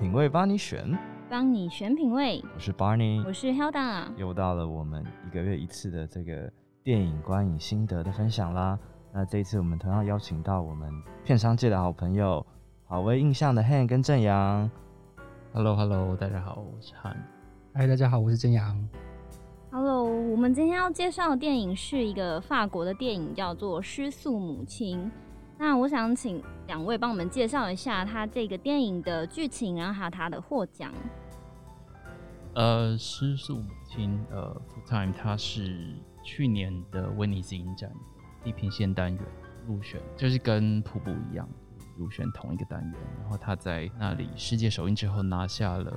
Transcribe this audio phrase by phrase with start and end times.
[0.00, 2.42] 品味帮你选，帮你选品味。
[2.54, 4.06] 我是 Barney，我是 Hilda。
[4.16, 6.50] 又到了我们一个月一次的这个
[6.82, 8.78] 电影观影心得的分享啦。
[9.12, 10.90] 那这一次我们同样邀请到我们
[11.22, 12.44] 片商界的好朋友，
[12.86, 14.70] 好威印象的 Han 跟正阳。
[15.52, 17.16] Hello，Hello，hello, 大家好，我是 Han。
[17.74, 18.88] 嗨，大家好，我是正阳。
[19.70, 24.98] Hello，我们今天要介绍的电影是一个法国的电影，叫做《失速母亲》。
[25.60, 30.90] 那我想请两位帮我们介绍一下他这个电影的剧情，然后还有他的获奖。
[32.54, 35.94] 呃，失速母亲，呃，Full Time，它是
[36.24, 37.92] 去年的威尼斯影展
[38.42, 39.22] 地平线单元
[39.66, 41.46] 入选，就是跟瀑布一样
[41.98, 42.94] 入选同一个单元。
[43.20, 45.94] 然后他在那里世界首映之后拿下了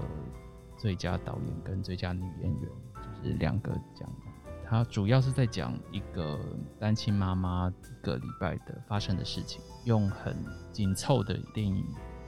[0.75, 2.69] 最佳导演跟最佳女演员，
[3.23, 4.09] 就是两个奖。
[4.67, 6.39] 它主要是在讲一个
[6.79, 10.35] 单亲妈妈一个礼拜的发生的事情，用很
[10.71, 11.85] 紧凑的电影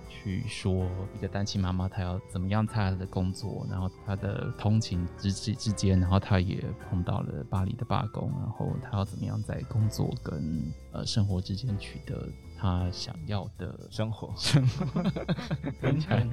[0.07, 12.27] 去说一个单亲妈妈她要怎么样她的工作，然后她的通勤之之之间，然后她也碰到了巴黎的罢工，然后她要怎么样在工作跟呃生活之间取得
[12.57, 14.31] 她想要的生活。
[14.35, 15.03] 生活
[15.81, 16.27] 听起来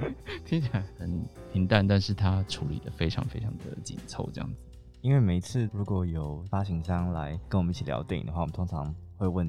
[0.45, 4.57] 听起来很平淡，但是她处理的非常非常的紧凑，这样子。
[5.03, 9.45] 因为每次如果有发行商来跟我们一起聊电影的话，我们通常会问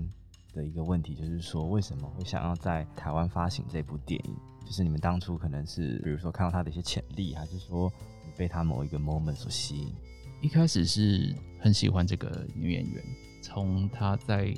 [0.52, 4.36] 的一个问题就是说，为什么会想要在台湾发行这部电影？
[4.66, 7.88] 就是你们当初可能是比如说看到他的一些潜力，还是说
[8.26, 9.94] 你被他某一个 moment 所吸引？
[10.42, 13.04] 一开始是很喜欢这个女演员，
[13.40, 14.52] 从她在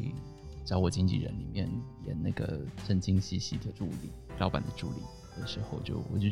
[0.64, 1.70] 找我经纪人里面
[2.06, 5.02] 演那个神经兮兮的助理，老板的助理
[5.38, 6.26] 的时候，就我就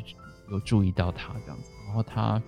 [0.49, 2.41] 有注意到她这样子，然后她。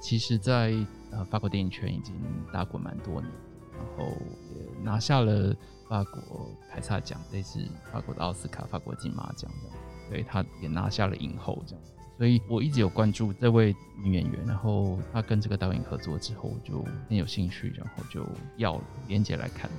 [0.00, 0.74] 其实在，
[1.12, 2.14] 呃法国电影圈已经
[2.52, 3.30] 打滚蛮多年，
[3.76, 4.16] 然后
[4.54, 5.54] 也拿下了
[5.88, 7.60] 法国凯撒奖，类似
[7.92, 9.76] 法国的奥斯卡、法国金马奖这样，
[10.10, 11.84] 对，他也拿下了影后这样，
[12.16, 14.42] 所以我一直有关注这位女演员。
[14.46, 18.26] 然后她跟这个导演合作之后，我就很有兴趣，然后就
[18.56, 19.70] 要连接来看。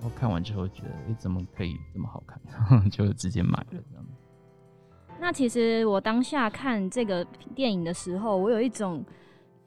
[0.00, 2.90] 然后看完之后觉得，哎，怎么可以这么好看？
[2.90, 4.04] 就直接买了这样。
[5.20, 7.24] 那其实我当下看这个
[7.54, 9.04] 电影的时候，我有一种。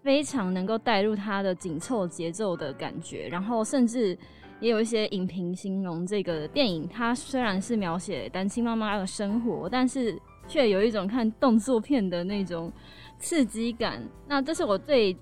[0.01, 4.17] 非常能够带入他的紧凑节奏的感觉，然后甚至
[4.59, 12.71] 也有一些影评形容这个电影，它虽然是描写单亲妈妈的生活，但是却有一种看动作片的那种
[13.19, 14.01] 刺激感。
[14.27, 15.15] 那这是我最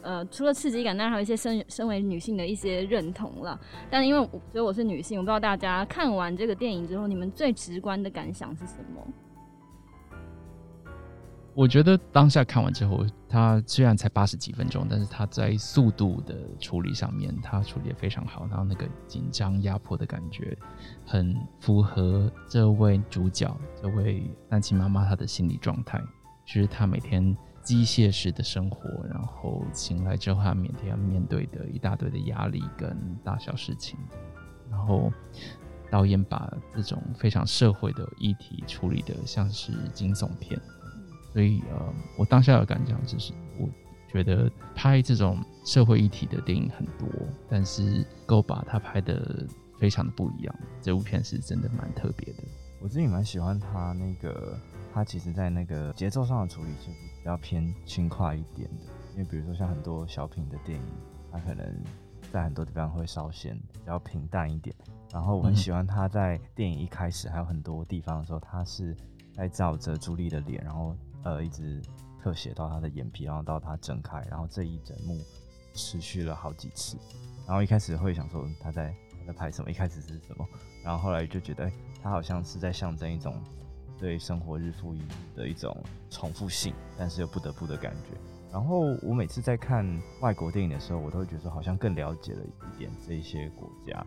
[0.00, 3.60] 呃，除了刺激感，当然还有一些身身为女性的一些认同了。
[3.88, 9.06] 但因为我觉得我是女性，我不知道大家看完这个电影之后，你们最直观的感想是什么？
[11.54, 18.46] 我觉得当下看完之后，他虽然才八十几分钟，但是他在速度的处理上面，他处理得非常好。
[18.46, 20.56] 然后那个紧张压迫的感觉，
[21.04, 26.02] 很符合这位主角，这位单亲妈妈她的心理状态，
[26.46, 33.98] 就是她每天机械式的生活，然后醒来之后，她每天要面对的一大堆的压力跟大小事情。
[34.70, 35.12] 然后
[35.90, 40.58] 导演把这种非常社会的议题处理得像是惊悚片。
[41.32, 43.66] 所以呃，我当下的感想就是，我
[44.06, 47.08] 觉得拍这种社会议题的电影很多，
[47.48, 49.46] 但是够把它拍得
[49.78, 50.54] 非常的不一样。
[50.82, 52.42] 这部片是真的蛮特别的。
[52.82, 54.58] 我自己蛮喜欢他那个，
[54.92, 58.84] 他其实在那个节奏上的处理就是比较偏轻快一点的。
[59.12, 60.84] 因为比如说像很多小品的电影，
[61.30, 61.64] 他可能
[62.30, 64.76] 在很多地方会稍显比较平淡一点。
[65.10, 68.94] 然后我很喜欢他在电影一开始还有很多地方的时候，他是
[69.32, 70.94] 在照着朱莉的脸，然后。
[71.24, 71.80] 呃，一直
[72.22, 75.18] 特写到他的眼皮，然后到他睁开，然后这一整幕
[75.74, 76.96] 持续了好几次。
[77.46, 80.46] 然后一开始会想说他在他在拍什么，一开始是什么，
[80.84, 81.70] 然后后来就觉得
[82.02, 83.34] 他好像是在象征一种
[83.98, 85.04] 对生活日复一日
[85.36, 85.76] 的一种
[86.10, 88.18] 重复性，但是又不得不的感觉。
[88.52, 89.86] 然后我每次在看
[90.20, 94.04] 外国电影的时候，我都会觉得好像更了解了一点这些国家，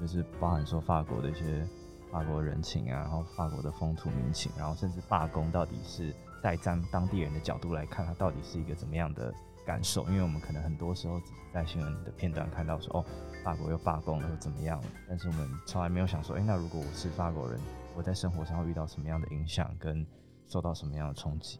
[0.00, 1.66] 就是包含说法国的一些
[2.12, 6.14] 法国人情啊，然后法国的风土民情，然后甚至罢工到底是。
[6.42, 9.32] 在当当地人的角度来看，他到底是一个怎么样的
[9.66, 10.04] 感受？
[10.08, 13.04] 因为我们可能很多时候只是在新闻的片段看到说，哦，
[13.44, 14.88] 法国又罢工了，又怎么样了？
[15.08, 17.58] 但是我们从来没有想说，诶，那如果我是法国人，
[17.96, 20.06] 我在生活上会遇到什么样的影响，跟
[20.46, 21.58] 受到什么样的冲击？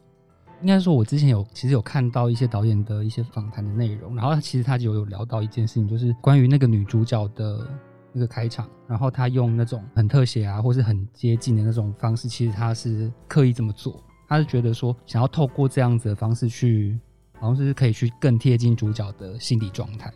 [0.61, 7.65] 应该说，我之前有其实有看到一些导演的一些访谈的内容，然后其实他就有聊到一件事情，就是关于那个女主角的
[8.11, 14.03] 那个开场，然后他用那种很特写啊，或是很接近的那种方式，其实他是刻意这么做。
[14.29, 16.99] 他是觉得说，想要透过这样子的方式去，
[17.39, 20.13] 好像是可以去更贴近主角的心理状态，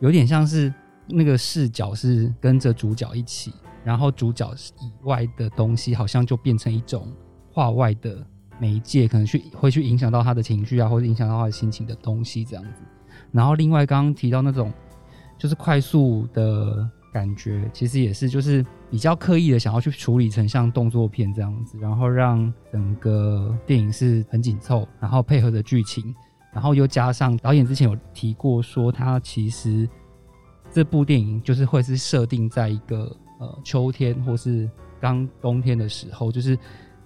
[0.00, 0.72] 有点像是
[1.06, 3.52] 那个视角是跟着主角一起，
[3.84, 7.06] 然后主角以外的东西好像就变成一种
[7.52, 8.26] 画外的
[8.58, 12.82] 媒介，可能去会去影响到他的情绪啊，或者影响到他的心情的东西这样子。
[13.30, 14.72] 然后另外刚刚提到那种
[15.38, 26.14] 就是快速的感觉，其实也是就是比较刻意的想要去处理成像动作片这样子，然后让整个电影是很紧凑，然后配合着剧情，
[26.52, 29.88] 然后又加上导演之前有提过说他其实
[30.70, 34.68] 这部电影就是会是设定在一个呃秋天或是
[35.00, 36.58] 刚冬天的时候，就是。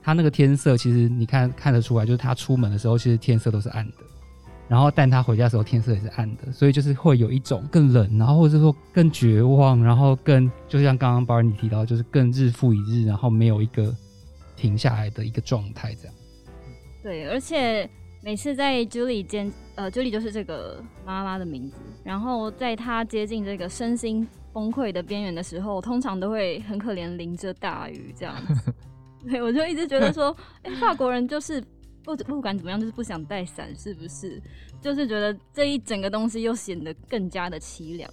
[0.03, 3.97] 他那个天色，其实你看看得出来，就是他出门的时候，其实天色都是暗的。
[4.71, 13.93] 然后，但他回家的时候，天色也是暗的，所以就是会有一种更冷，然后或者说更绝望，然后更就像刚刚 Barney 提到，就是更日复一日，然后没有一个
[14.57, 16.15] 停下来的一个状态，这样。
[17.03, 17.91] 对，而且
[18.23, 21.75] 每次在 Julie 间，呃，Julie 就是这个妈妈的名字，
[22.05, 28.73] 然后在她接近这个身心崩溃的边缘的时候，通常都会很可怜，淋着大雨这样子。
[29.29, 31.61] 对，我就一直觉得说，哎、欸，法国人就是
[32.05, 34.41] 不不管怎么样，就是不想带伞，是不是？
[34.81, 38.11] 就是觉得这一整个东西又显得更加的凄凉。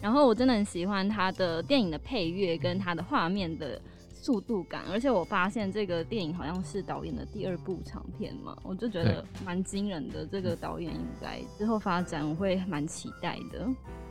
[0.00, 3.80] 然后我真的很喜欢他的电影的配乐跟他的画面的
[4.14, 10.26] 速度感，而且我发现这个电影好像是导演的第二部长片嘛，我就觉得蛮惊人的。
[10.26, 13.60] 这个导演应该之后发展我会蛮期待的。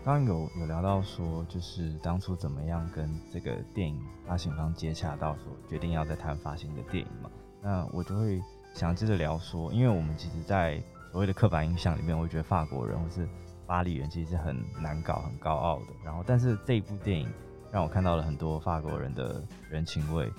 [0.05, 7.29] 刚刚有有聊到说，就是当初怎么样跟这个电影发行方接洽到说决定要在台湾发行的电影嘛？
[7.61, 8.41] 那我就会
[8.73, 10.81] 想接着聊说，因为我们其实，在
[11.11, 13.27] 所谓的刻板印象里面，我会觉得法国人或是
[13.65, 15.85] 巴黎人其实是很难搞、很高傲的。
[16.03, 17.27] 然后，但是这一部电影
[17.71, 20.31] 让我看到了很多法国人的人情味，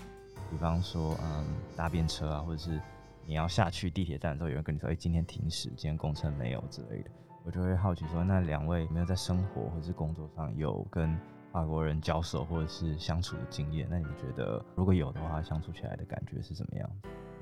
[0.51, 1.45] 比方说，嗯，
[1.77, 2.81] 搭便车啊，或者是
[3.27, 7.11] 你要下去地铁站的时候，有人跟你说：“哎，今天停驶，今天公车没有”之类的。
[7.45, 11.17] 我就会好奇说，那两位没有在生活或是工作上有跟
[11.53, 13.87] 法国人交手或者是相处的经验？
[13.91, 16.91] 那你们觉得如果有的话，相处起来的感觉是怎么样？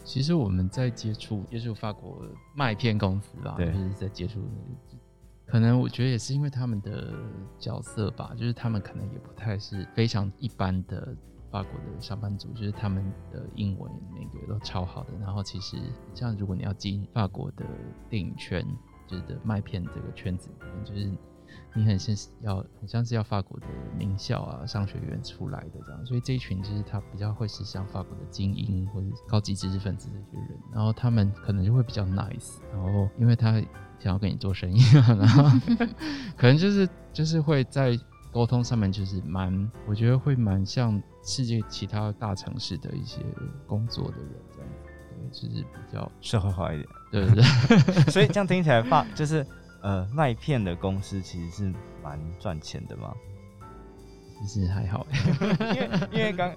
[0.08, 4.40] 其实我们在接触接触法国麦片公司吧，就是在接触，
[5.46, 7.12] 可能我觉得也是因为他们的
[7.58, 11.14] 角色吧，就是他们可能也不太是非常一般的
[11.50, 15.10] 法国的上班族，就是他们的英文那个都超好的。
[15.20, 15.76] 然后其实
[16.14, 17.66] 像如果你要进法国的
[18.08, 18.66] 电影圈。
[19.10, 21.10] 就是的麦片这个圈子里面，就是
[21.78, 23.66] 你很像是要很像是要法国的
[23.96, 33.52] 名校啊商学院出来的这样，所以这一群就是他比较会是像法国的精英或者高级知识分子这些人，然后他们可能就会比较 nice，然后因为他
[33.98, 35.44] 想要跟你做生意，然后
[36.36, 37.98] 可能就是就是会在
[38.32, 43.20] 沟通上面就是蛮，我觉得会蛮像世界其他大城市的一些
[43.66, 44.88] 工作的人这样子。
[45.31, 47.42] 就是比较社会化一点，对不对，
[48.10, 49.44] 所以这样听起来，发就是
[49.82, 51.72] 呃麦片的公司其实是
[52.02, 53.14] 蛮赚钱的嘛。
[54.40, 55.06] 其实还好，
[55.75, 56.54] 因为因为刚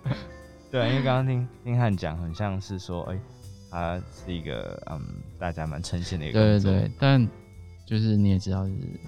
[0.71, 3.21] 对，因为刚刚听听汉讲，很像是说，哎、欸，
[3.71, 5.01] 他是一个嗯
[5.39, 7.27] 大家蛮称羡的一个对对对，但
[7.85, 8.99] 就是你也知道，就是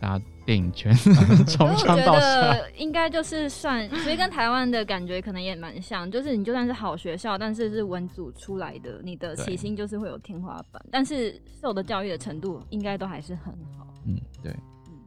[0.00, 0.24] 大家。
[0.48, 0.94] 电影圈
[1.46, 13.86] 从上到下，应该就是算，所以跟台湾的感觉可能也蛮像，就是你就算是好学校，但是是文组出来的，你的起薪就是会有天花板，但是受的教育的程度应该都还是很好。
[14.06, 14.50] 嗯，对，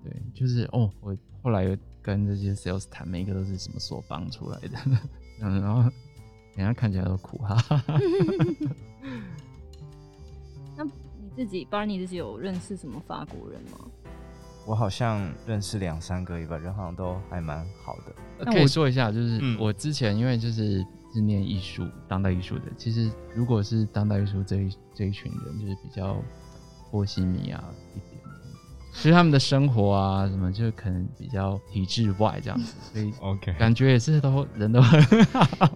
[0.04, 4.78] 对，就是哦，我后来又跟这些 sales 谈，每一个都是什么所帮出来的，
[5.42, 5.82] 嗯， 然后
[6.56, 7.58] 人家看起来都苦哈。
[10.78, 10.92] 那你
[11.36, 13.80] 自己，Barney 自己有认识什么法国人吗？
[14.66, 18.46] 我好像认识两三个，一个人好像都还蛮好的。
[18.52, 26.16] 可以说一下，就是我之前因为就是是念艺术、当代艺术的，其实如果是当代艺术这一这一群人，就是比较
[26.90, 27.64] 波西米亚
[27.96, 28.22] 一点，
[28.94, 35.70] 其实他们的生活啊什么，就可能比较体制外这样子，所以 OK 感觉也是都人都很好。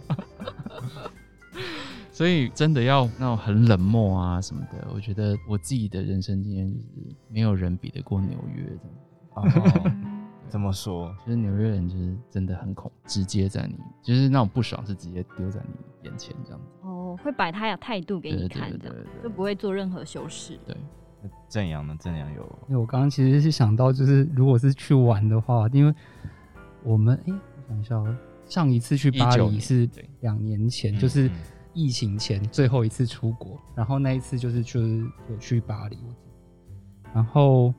[2.15, 8.79] 所以真的要那种很冷漠啊什么的，我觉得我自己的人生经验就是没有人比得过纽约的。
[9.35, 9.43] 哦，
[10.47, 11.13] 怎么说？
[11.25, 16.67] 就是纽约人就是真的很恐，直接在你就是那种不爽是直接丢在你眼前这样子。
[16.83, 20.57] 哦，会摆他的态度给你看的，就不会做任何修饰。
[20.65, 20.73] 对，
[21.49, 21.97] 正阳呢？
[21.99, 22.59] 正阳有？
[22.69, 25.93] 因为我刚刚其实是想到，就是如果是去玩的话，因为
[26.81, 29.89] 我们哎、欸，我想一下，上一次去巴黎是
[30.21, 31.29] 两年前，就是。
[31.75, 35.97] 疫情前最后一次出国，然后那一次就是就是有去巴黎，
[37.13, 37.71] 然后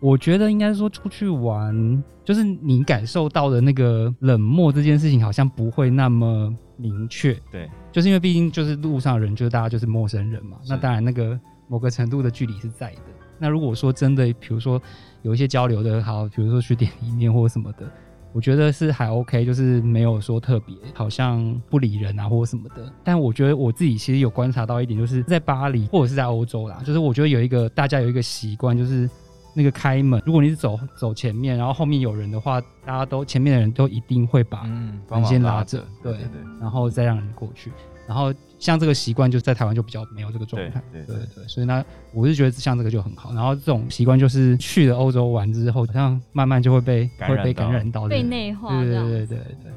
[0.00, 13.00] 我觉得应该说出去玩，就是你感受到的那个冷漠这件事情好像不会那么明确，对，就是因为毕竟就是路上的人就是大家就是陌生人嘛，那当然那个某个程度的距离是在的。
[13.38, 14.80] 那如果说真的，比如说
[15.22, 17.90] 有一些交流的好，比如说去店里面或什么的。
[18.32, 22.92] 我觉得是还 OK，就是没有说特别好像不理人啊或什么的。
[23.02, 29.08] 但我觉得我自己其实有观察到一点，就是在巴黎或者是在欧洲啦，就是我觉得有一个大家有一个习惯，就是
[29.52, 36.16] 那个开门，如果你是走走前面，然后后面有人的话，大家都前面的人都一定会把门先拉着，对，
[36.60, 37.72] 然后再让人过去。
[38.06, 40.80] 然后像这个习惯，就在台湾就比较没有这个状态。
[40.92, 43.32] 对对对，对，所以呢，我是觉得像这个就很好。
[43.32, 48.80] 然后这种习惯就是去了欧洲玩之后，好像慢慢就会被会被感染到，被内化。
[48.80, 49.72] 对对对对对，对。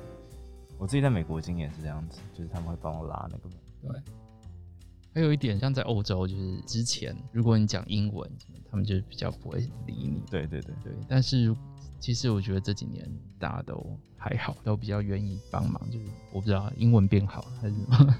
[0.78, 3.58] 我自己在美国经验是这样子，就是他们会帮我拉那个门。
[3.82, 4.02] 对。
[5.16, 8.30] 还有一点，像在欧洲，就是之前如果你讲英文，
[8.70, 10.22] 他们就比较不会理你。
[10.30, 10.92] 对对对对。
[11.08, 11.56] 但是
[12.03, 13.98] 其实我觉得这几年大家都。
[14.25, 18.15] 还好，都比较愿意帮忙，就是我不知道英文变好还是什么，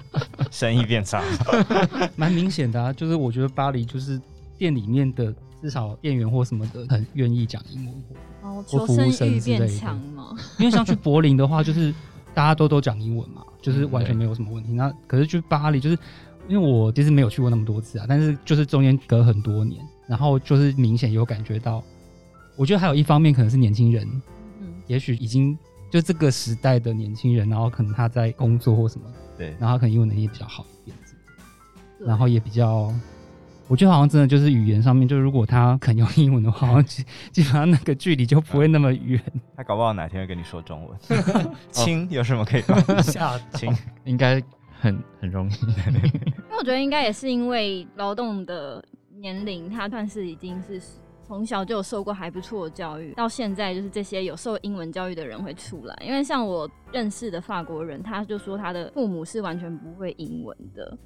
[0.50, 1.22] 生意变差，
[2.16, 2.90] 蛮明显的啊。
[2.90, 4.18] 就是我觉得巴黎就是
[4.56, 7.94] 店里面的至少店员或什么的很愿意讲英文，
[8.40, 10.34] 哦，求生欲变强嘛。
[10.58, 11.94] 因为像去柏林的话，就是
[12.32, 14.72] 大家都都讲英文嘛，就是完全没有什么问题。
[14.72, 15.98] 那可是去巴黎，就是
[16.48, 21.84] 因为我其实没有去过那么多次啊，但是就是中间隔很多年，然后就是明显有感觉到，
[22.56, 24.06] 我觉得还有一方面可能是年轻人。
[24.60, 25.58] 嗯也许已经
[25.90, 29.06] 就这个时代的年轻人，然后可能他在工作或什么，
[29.38, 30.96] 对，然后他可能英文能力比较好一点，
[31.98, 32.92] 然后也比较，
[33.66, 39.18] 我觉得好像真的就是语言上面，就如果他肯用英文的话， 基基本上那个距离就不会那么远。
[39.56, 40.98] 他搞不好哪天会跟你说中文。
[41.72, 42.62] 亲，有什么可以
[43.02, 43.38] 下？
[43.54, 43.72] 亲，
[44.04, 44.42] 应该
[44.80, 45.54] 很很容易。
[45.54, 46.02] 因
[46.50, 48.84] 为我觉得应该也是因为劳动的
[49.18, 50.78] 年龄，他算是已经是。
[51.26, 55.96] 从小就有受过还不错的教育，到现在就是这些有受英文教育的人会出来。
[56.04, 60.96] 因为像我认识的法国人，他就说他的父母是完全不会英文的。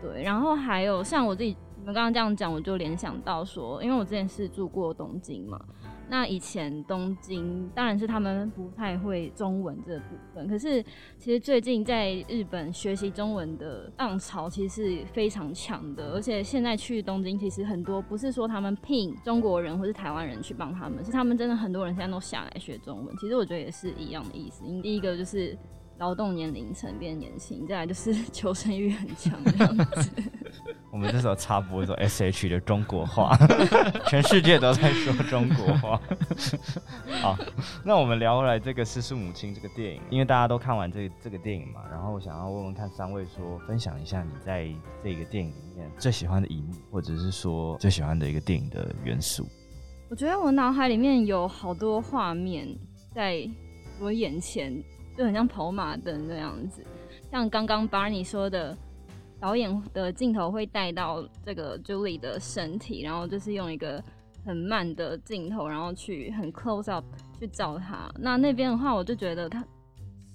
[0.00, 5.60] 对，然后还有像我自己，你们刚刚这样讲，我就联想到说，因为我之前是住过东京嘛。
[6.08, 10.82] 那以前东京当然是他们不太会中文这部分，可是
[11.18, 23.16] 其实最近在日本学习中文的浪潮其实是非常强的，而且现在去东京其实很多不是说他们聘中国人或是台湾人去帮他们，是他们真的很多人现在都下来学中文。
[23.16, 25.56] 其实我觉得也是一样的意思，第一个就是。
[25.98, 30.10] 劳动年龄层变年轻， 再来就是 求生欲很强这样子。
[30.92, 33.34] 我们这时候插播一首 S.H.E 的中国话，
[34.08, 35.98] 全世界都在说中国话。
[37.22, 37.38] 好，
[37.82, 44.68] 那我们聊回来这个《失速母亲》这个电影，因为大家都看完这个、这个电影嘛，然后我想要问问看三位说，分享一下你在
[45.02, 49.46] 这个电影里面最喜欢的一幕，或者是说最喜欢的一个电影的元素。
[50.10, 52.68] 我觉得我脑海里面有好多画面
[53.14, 53.48] 在
[53.98, 54.70] 我眼前。
[55.22, 56.82] 就很像跑马灯那样子，
[57.30, 58.76] 像刚刚 Barney 说的，
[59.38, 64.02] 导演的镜头会带到这个 Julie 的身体，然后就是用一个
[64.44, 67.04] 很慢的镜头，然后去很 close up
[67.38, 68.10] 去照他。
[68.18, 69.64] 那那边的话，我就觉得他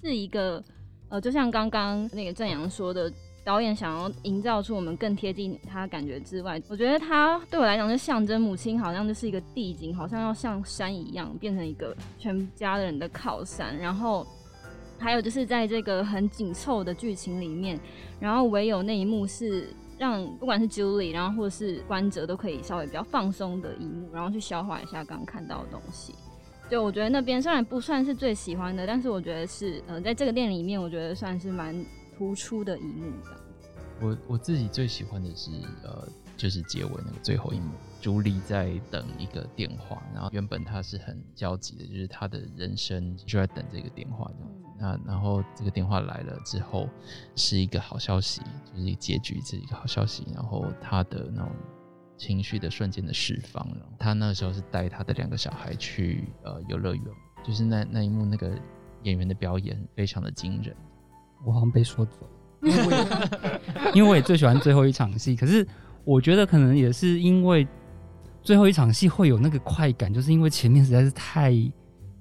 [0.02, 0.64] 是一个，
[1.10, 3.12] 呃，就像刚刚那个正阳说的，
[3.44, 14.26] 导演想要营造出我们更贴近他感觉之外，我觉得他对我来讲就象征母亲，好像就是一个地景，好像要像山一样，变成一个全家人的靠山，然后。
[14.98, 17.78] 还有就是在这个很紧凑的剧情里面，
[18.18, 26.14] 然后唯有那一幕是让不管是 Julie，然后或者是观者都可以稍微比较放松的一幕，然后去消化一下刚刚看到的东西。
[26.68, 31.74] 就我觉得那边虽然不算是最喜欢的，但是我觉得是呃，在这个店里面，我觉得算是蛮
[32.16, 33.40] 突出的一幕这样。
[34.00, 35.50] 我我自己最喜欢的是
[35.82, 37.70] 呃，就是结尾那个最后一幕。
[38.00, 44.67] 朱莉在等一个电话，然后原本她是很焦急的，就是她的人生就在等这个电话这样子。
[44.78, 46.88] 那然后这个电话来了之后，
[47.34, 48.40] 是一个好消息，
[48.72, 50.26] 就是一个结局，是一个好消息。
[50.34, 51.50] 然后他的那种
[52.16, 57.04] 情绪的瞬间的释放，然后他那个时候是带他的两个小孩去呃游乐园，
[57.44, 58.50] 就是那那一幕那个
[59.02, 60.74] 演员的表演非常的惊人。
[61.44, 62.28] 我好像被说走，
[62.62, 65.66] 因为我也，因为我也最喜欢最后一场戏，可是
[66.04, 67.66] 我觉得可能也是因为。
[68.40, 71.52] 最后一场戏会有那个快感，就是因为前面实在是太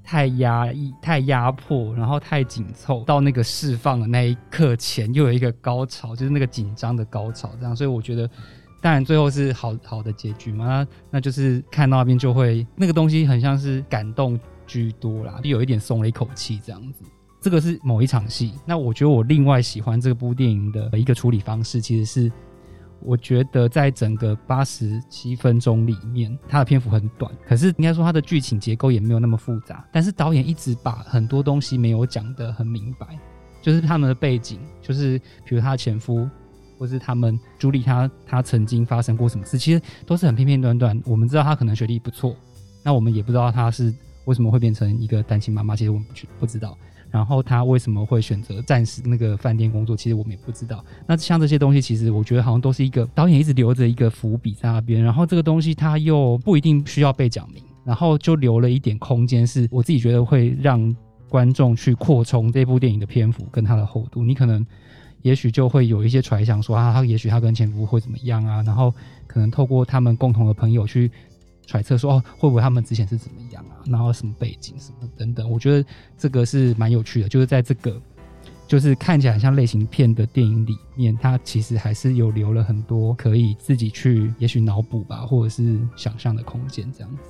[0.10, 7.76] 太压抑、太压迫，然后太紧凑，到那个释放的那一刻前又有一个高潮，就是那个紧张的高潮，这样。
[7.76, 8.30] 所以我觉得，
[8.82, 17.04] 当然最后是好好的结局嘛，那就是看到那边就会那个东西很像是感动居多啦，就有一点松了一口气这样子。
[17.42, 18.54] 这个是某一场戏。
[18.66, 22.32] 那我觉得我另外喜欢这部电影的一个处理方式，其实是。
[23.08, 29.88] 我觉得在整个八十七分钟里面，它的篇幅很短，可是应该说它的剧情结构也没有那么复杂。
[29.94, 33.08] 但是导演一直把很多东西没有讲得很明白，
[33.62, 36.30] 就是他们的背景，就是比如他的前夫，
[36.78, 41.02] 或是他们朱莉他他曾经发生过什么事，其实都是很片片段段。
[41.06, 42.36] 我们知道他可能学历不错，
[42.84, 43.96] 那我们也不知道他是
[44.26, 45.78] 为什么会变成一个单亲妈妈？
[45.78, 46.06] 其实我们
[46.42, 46.78] 不知道。
[47.18, 49.98] 然后他为什么会选择暂时那个饭店工作？
[49.98, 50.86] 其实我们也不知道。
[51.08, 55.02] 那像这些东西，其实我觉得好像都是一个导演一直留着一个伏笔在那边。
[55.02, 60.96] 然后这个东西他又不一定需要被讲明，然后就留了一点空间，是我自己觉得会让
[61.28, 64.24] 观众去扩充这部电影的篇幅跟它的厚度。
[64.24, 64.64] 你可能
[65.24, 68.62] 也许就会有一些揣想说啊，他也许他跟前夫会怎么样啊？
[68.62, 68.94] 然后
[69.26, 71.12] 可能透过他们共同的朋友去。
[71.68, 73.78] 揣测说哦，会不会他们之前是怎么样啊？
[73.86, 77.30] 然后什么背景什么等等，我觉得这个是蛮有趣的。
[77.30, 78.02] 就是在这个
[78.68, 87.22] 就是看起来很像类型片的电影里面，它其实还是有留了很多可以自己去也许脑补吧，或者是想象的空间这样子。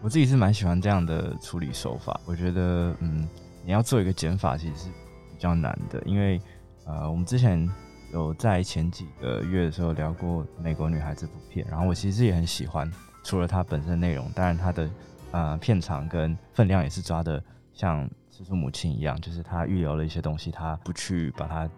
[0.00, 2.18] 我自己是蛮喜欢这样的处理手法。
[2.24, 3.28] 我觉得，嗯，
[3.66, 6.40] 你要做一个减法，其实是比较难的，因为
[6.86, 7.68] 呃，我们之前。
[8.10, 12.90] 有在前几个月的时候聊过《美国女孩》这部片，然后我其实也很喜欢。
[13.22, 14.90] 除了它本身内容，当然它的
[15.32, 21.68] 呃片长跟分量也是抓的像《失速母亲》一样，就是他预留了一些东西，他不去把它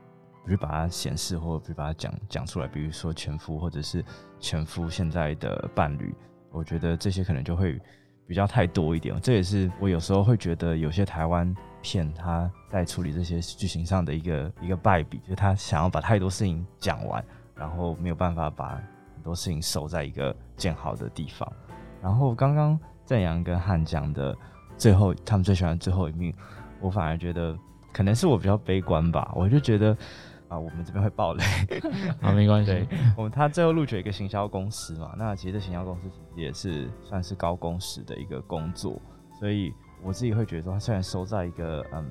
[0.44, 2.66] 不去把它显示，或不去把它讲讲出来。
[2.66, 4.04] 比如说前夫，或者是
[4.38, 6.14] 前夫现在的伴侣，
[6.50, 7.80] 我觉得这些可能就会
[8.26, 9.18] 比较太多一点。
[9.20, 11.54] 这也是我有时候会觉得有些台湾。
[11.82, 18.78] 片他在处理这些剧情上的一个一个败笔，就是他想要把太多事情讲完，然后没有办法把
[19.20, 21.46] 很多事情收在一个建好的地方。
[22.00, 24.34] 然后刚刚正阳跟汉江的
[24.78, 26.34] 最后，他们最喜欢最后一面，
[26.80, 27.54] 我反而觉得
[27.92, 29.30] 可能是我比较悲观吧。
[29.34, 29.94] 我就觉得
[30.48, 31.44] 啊，我们这边会爆雷，
[32.22, 32.88] 啊，没关系。
[33.14, 38.98] 我们他最后录取一个行销公司嘛，那其实这行销公司其实也是算是高工时的一个工作，
[39.38, 39.70] 所以。
[40.02, 42.02] 我自己会觉得说，他虽然收在一个嗯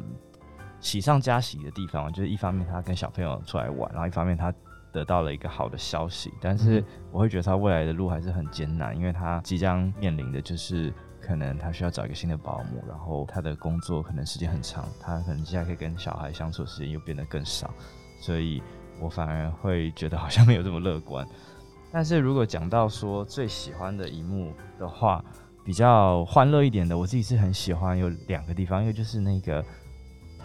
[0.79, 4.53] 喜上加喜的地方，就是一方面他跟小朋友出来玩，然后一方面他
[4.91, 17.73] 得到了一个好的消息，但是我会觉得他未来的路还是很艰难，因为他即将面临的就是可能他需要找一个新的保姆，然后他的工作可能时间很长，他可能接下来可以跟小孩相处的时间又变得更少，
[18.19, 18.61] 所以
[18.99, 21.27] 我反而会觉得好像没有这么乐观。
[21.91, 25.23] 但是如果讲到说最喜欢的一幕的话，
[25.63, 29.63] 比较欢乐一点的，我自己是很喜欢有两个地方，一个就是那个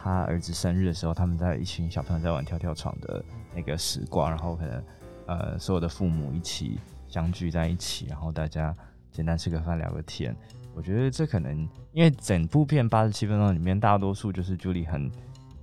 [0.05, 4.85] 他儿子生日的时候，他们在一群小朋友在玩跳跳床的那个时光，然后可能
[5.25, 8.77] 呃所有的父母一起相聚在一起，然后大家
[9.11, 10.37] 简单吃个饭聊个天。
[10.75, 15.11] 我觉得这可能因为整部片八十七分钟里面，大多数就是朱莉很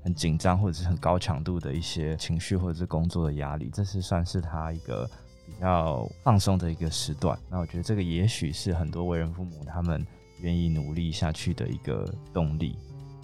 [0.04, 5.08] 很紧张或者是很高强度的一些情绪或者是工作的压力，这是算是他一个。
[5.44, 10.06] 比较放松的一个时段，那我觉得这个也许是很多为人父母他们
[10.40, 12.78] 愿意努力下去的一个动力。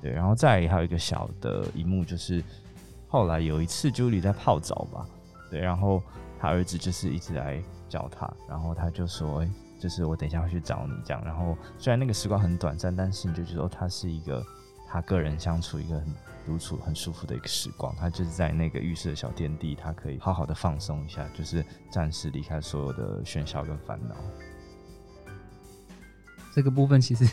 [0.08, 2.42] 对，然后再还有一个小的一幕，就是
[3.10, 5.06] 后来有一次朱莉在泡澡吧，
[5.52, 6.02] 对，然后
[6.40, 9.46] 他儿子就是一直来叫他，然后他就说，
[9.78, 11.22] 就是我等一下会去找你这样。
[11.26, 14.42] 然后虽然那个时光很短暂，但是你就觉得他是一个
[14.88, 16.16] 他个人相处一个很。
[16.48, 24.16] 独处很舒服的一个时光，他就是在那个浴室的小天地，他可以好好的放松一下，就是暂时离开所有的喧嚣跟烦恼。
[26.56, 27.30] 这个部分其实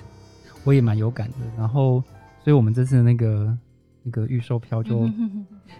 [0.65, 2.03] 我也蛮有感的，然后，
[2.45, 3.59] 所以我们这次的那个
[4.03, 5.09] 那个预售票就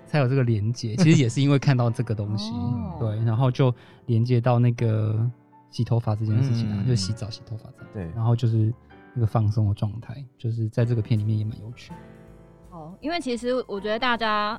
[0.07, 2.53] 才有这个连接，其实也是因为看到这个东西，
[2.99, 3.73] 对，然后就
[4.07, 5.31] 连接到那个
[5.71, 8.73] 洗头发这件事情啊，嗯、就洗澡洗头发这样，对，然后就是
[9.13, 11.97] 那个放松的状态，就是在这个片里面也蛮有趣的。
[13.01, 14.59] 因为其实我觉得大家，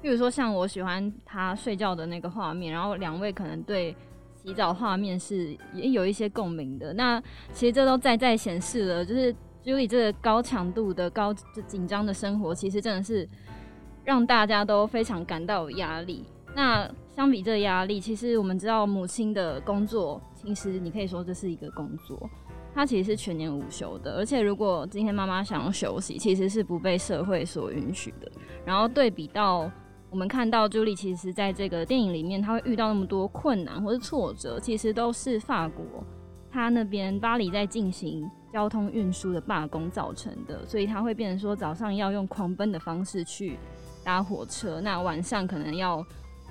[0.00, 3.94] 比如说像我喜欢他睡觉的那个画面，然后两位可能对
[4.34, 6.92] 洗澡画面是也有一些共鸣的。
[6.92, 7.20] 那
[7.52, 11.32] 其实这都在在显示了，就是 Julie 这个高强度的高
[11.66, 13.26] 紧张的生活，其实真的是
[14.04, 16.24] 让大家都非常感到压力。
[16.54, 22.28] 那相比这压力，其实我们知道母亲的工作，其实你可以说这是一个工作。
[22.74, 28.30] 她其实是全年无休的，而且如果今天妈妈想要休息，其实是不被社会所允许的。
[28.66, 29.70] 然后对比到
[30.10, 35.84] 我们看到朱莉，其实在这个电影里面，她会遇到那么多困难或是挫折，其实都是法国
[36.50, 43.58] 他那边巴黎在进行交通运输的罢工造成的，所以他会变成说早上要用狂奔的方式去
[44.02, 46.02] 搭火车，那晚上可能要。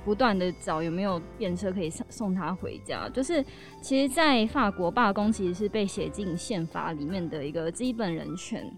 [0.06, 3.42] 不断的找有没有便车可以送送他回家，就是
[3.82, 8.70] 其实，在法国罢工其实是被写进宪法里面的一个基本人权。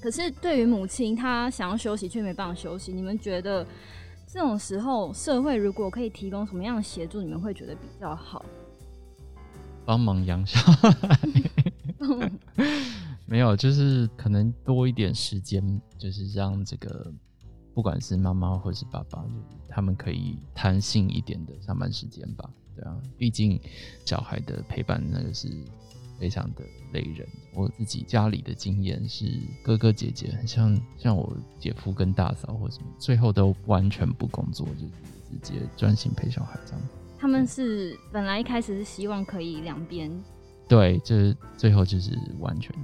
[0.00, 3.62] 可是对于母亲，她想要休息却没办法休息，你们觉得
[4.26, 8.42] 这种时候社会如果可以提供什么样的协助，你们会觉得比较好？
[9.84, 10.88] 帮忙养小孩？
[13.26, 17.12] 没有，就是可能多一点时间，就是让这个。
[17.74, 19.34] 不管是妈妈或是爸爸，就是
[19.68, 22.50] 他们可以弹性一点的上班时间吧。
[22.74, 23.56] 对啊，毕竟
[24.04, 25.46] 小孩的陪伴那个是
[26.18, 27.24] 非常的累人。
[27.54, 29.26] 我自己家里的经验是，
[29.62, 34.84] 哥哥姐姐像像我姐夫跟大嫂或什么，最后都完全不工作，就
[35.40, 36.80] 直接专心陪小孩这样。
[37.16, 40.10] 他们是本来一开始是希望可以两边，
[40.68, 42.74] 对，就是最后就是完全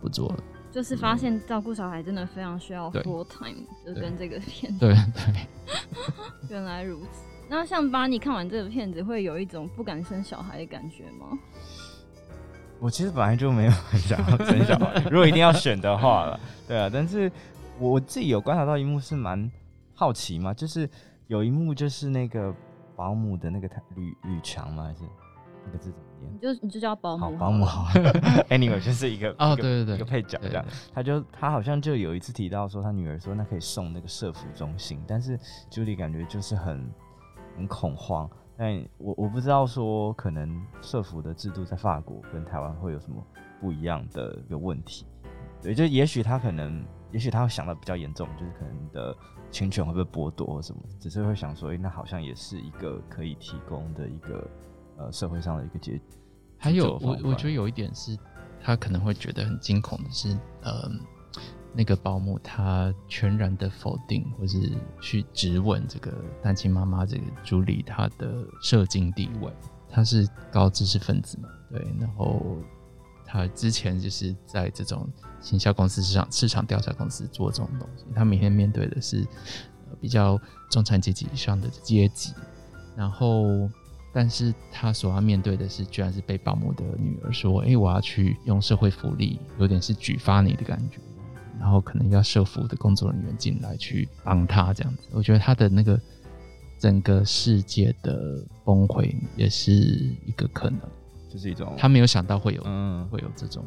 [0.00, 0.42] 不做了。
[0.72, 4.78] 就是发现照顾小孩真的非常需要 full time，就跟这个片子。
[4.78, 5.46] 对对。
[6.50, 7.22] 原来如此。
[7.48, 11.36] 那像巴尼看完这个片子，会有一种不敢生小孩的感觉吗？
[12.78, 16.88] 我其实本来就没有很想要生小孩，如果一定要选的话了，对啊。
[16.92, 17.30] 但是
[17.78, 19.50] 我自己有观察到一幕是蛮
[19.94, 20.88] 好奇嘛，就是
[21.26, 22.54] 有一幕就是那个
[22.94, 24.84] 保姆的那个吕吕强吗？
[24.84, 25.00] 还是
[25.66, 26.32] 那个字怎么念？
[26.34, 27.88] 你就你就叫保姆好，保姆好。
[28.50, 30.64] Anyway，就是一个哦，对对对，一个配角这样。
[30.92, 35.38] 他就他好像就有一次提到说，他女儿说那可以送那个社服中心，但是
[35.70, 36.90] Julie 感觉就是很。
[37.56, 43.22] 很恐慌，但我我不知道说可能社服的制度在法国跟台湾会有什么
[43.60, 45.04] 不一样的一个问题，
[45.60, 49.14] 对，就也许他可能，也许他会想的比较严重，就是可能的
[49.50, 54.48] 侵权会被剥夺或什么，只是会想说，哎、欸，那好像也是一个可以提供的一个
[55.00, 56.00] 呃社会上的一个结。
[56.58, 58.16] 还有我我觉得有一点是，
[58.62, 60.90] 他可能会觉得很惊恐的是，呃。
[61.72, 69.52] 那个保姆，她全然的否定，或是去质问这个单亲妈妈这个朱莉她的社经地位。
[69.88, 71.48] 她是高知识分子嘛？
[71.70, 72.56] 对，然后
[73.24, 75.08] 她之前就是在这种
[75.40, 78.04] 行销公司、市场市场调查公司做这种东西。
[78.16, 79.24] 她每天面对的是
[80.00, 80.36] 比较
[80.72, 82.34] 中产阶级以上的阶级，
[82.96, 83.70] 然后，
[84.12, 90.98] 但是他所要面对的是，居然是被保姆的女儿说：“哎，我要去用社会福利，有点是举发你的感觉。”
[91.60, 96.00] 然后可能要社服的工作人员进来去帮他这样子，我觉得他的那个
[96.78, 99.72] 整个世界的崩溃也是
[100.24, 100.80] 一个可能，
[101.28, 103.62] 就是一种他没有想到会有嗯会有这种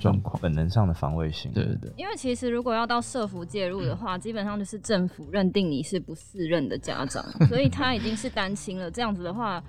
[0.00, 1.52] 状况，本能上的防卫性。
[1.52, 8.90] 对对对，因为其实如果要到社服介入的话，嗯、基本上就是政府认定你是不适任的家长， 所以他已经是单亲了。
[8.90, 9.62] 这样子的话。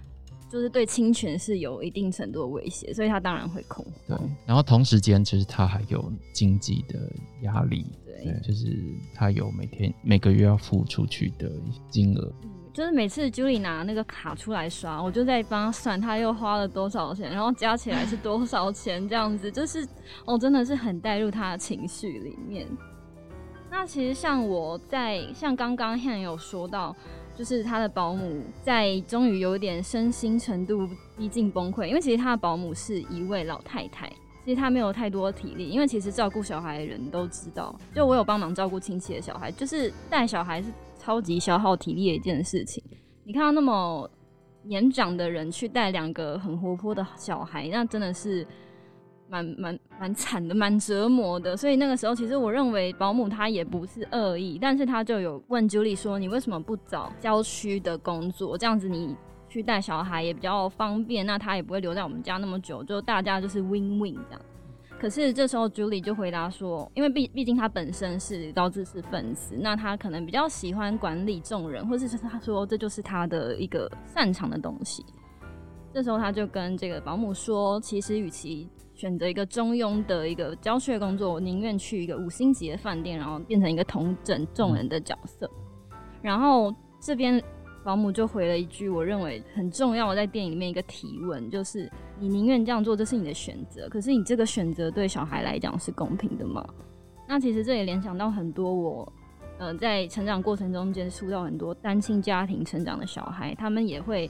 [0.49, 4.19] 就是对侵权是有一定程度的威胁，所以他当然会恐慌。
[4.19, 6.99] 对，然后同时间其实他还有经济的
[7.43, 8.77] 压力，对，就是
[9.15, 11.49] 他有每天每个月要付出去的
[11.89, 12.33] 金额。
[12.43, 19.87] 嗯，就是每次 Julie 拿那个卡出来刷，我就在帮他算他又花了多少钱，然后加起来是多少钱这样子，就是
[20.25, 22.67] 我真的是很带入他的情绪里面。
[23.69, 26.95] 那其实像我在像刚刚 Han 有说到。
[27.33, 34.07] 就是他的保姆在终于有点身心程度逼近崩溃，因为其实他的保姆是一位老太太，
[34.43, 40.67] 其实他没有太多体力，因为其实照顾小孩的人都知道，就我有帮忙照顾亲戚的小孩，就是带小孩是
[41.01, 42.83] 超级消耗体力的一件事情。
[43.23, 44.09] 你看到那么
[44.63, 48.45] 年长的人去带两个很活泼的小孩，那真的是。
[49.31, 51.55] 蛮蛮蛮惨的，蛮折磨的。
[51.55, 58.57] 所以那个时候，其实我认为保姆她也不是恶意，但是她就有问 Julie 说：“你为什么不找郊区的工作？
[58.57, 59.15] 这样子你
[59.47, 64.41] 去带小孩也比较方便，那他也不会留在我们家那么久，就大家就是 win win 这样。”
[65.01, 75.03] 可是这时候 Julie 就回答说：“因为毕毕竟他本身是高知识分子，那他可能比较喜欢管理众人，或者是他说这就是他的一个擅长的东西。”
[75.91, 85.49] 这时候他就跟这个保姆说：“其实与其……”选择一个中庸的一个教学工作，我宁愿去一个五星级的饭店，然后变成一个同整众人的角色。
[85.89, 87.41] 嗯、然后这边
[87.83, 96.63] 保姆就回了一句我认为很重要的，在电影里面一个提问，就是你宁愿这样做，这是你的选择，可是你这个选择对小孩来讲是公平的吗？
[97.27, 99.13] 那其实这也联想到很多我
[99.57, 104.29] 呃在成长过程中接触到很多单亲家庭成长的小孩，他们也会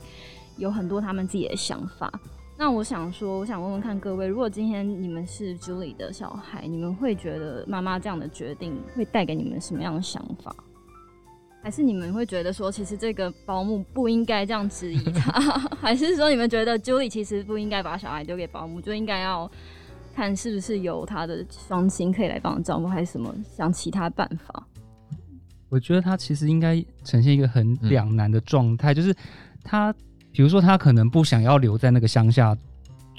[0.56, 2.10] 有很多他们自己的想法。
[2.56, 10.54] 那我想说，我想问问看各位，如果今天你们是 Julie 的小孩，你们会觉得妈妈这样的决定会带给你们什么样的想法？
[11.62, 15.40] 还是你们会觉得说，其实这个保姆不应该这样质疑他？
[15.80, 19.50] 还是说你们觉得 Julie 其实不应该把小孩丢给保姆，就应该要
[20.14, 24.66] 看是不是有他的双亲可以来帮他照顾，还是什么想其他办法？
[25.68, 29.14] 我觉得他其实应该呈现一个很两难的状态，嗯、就是
[29.62, 29.94] 他。
[30.34, 32.56] 比如说，他可能不想要留在那个乡下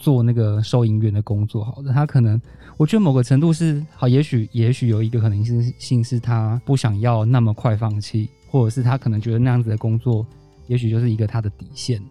[0.03, 2.39] 做那个收银员的工作，好的，他可能，
[2.75, 10.27] 我觉得某个程度是好，也许也许有一个可能性性是他不想要那么快放弃，或者是他可能觉得那样子的工作，
[10.67, 12.01] 也许就是一个他的底线。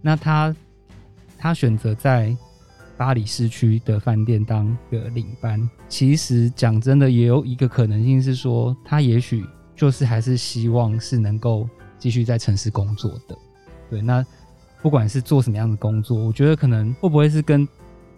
[0.00, 0.54] 那他
[1.36, 2.32] 他选择在
[2.96, 13.36] 巴黎市区的饭店当个领班，其实讲真的，也有一个可能性是说，他也许就是还是希望是能够继续在城市工作的。
[13.90, 14.24] 对，那
[14.86, 17.66] 不管是做什么样的工作，我觉得可能会不会是跟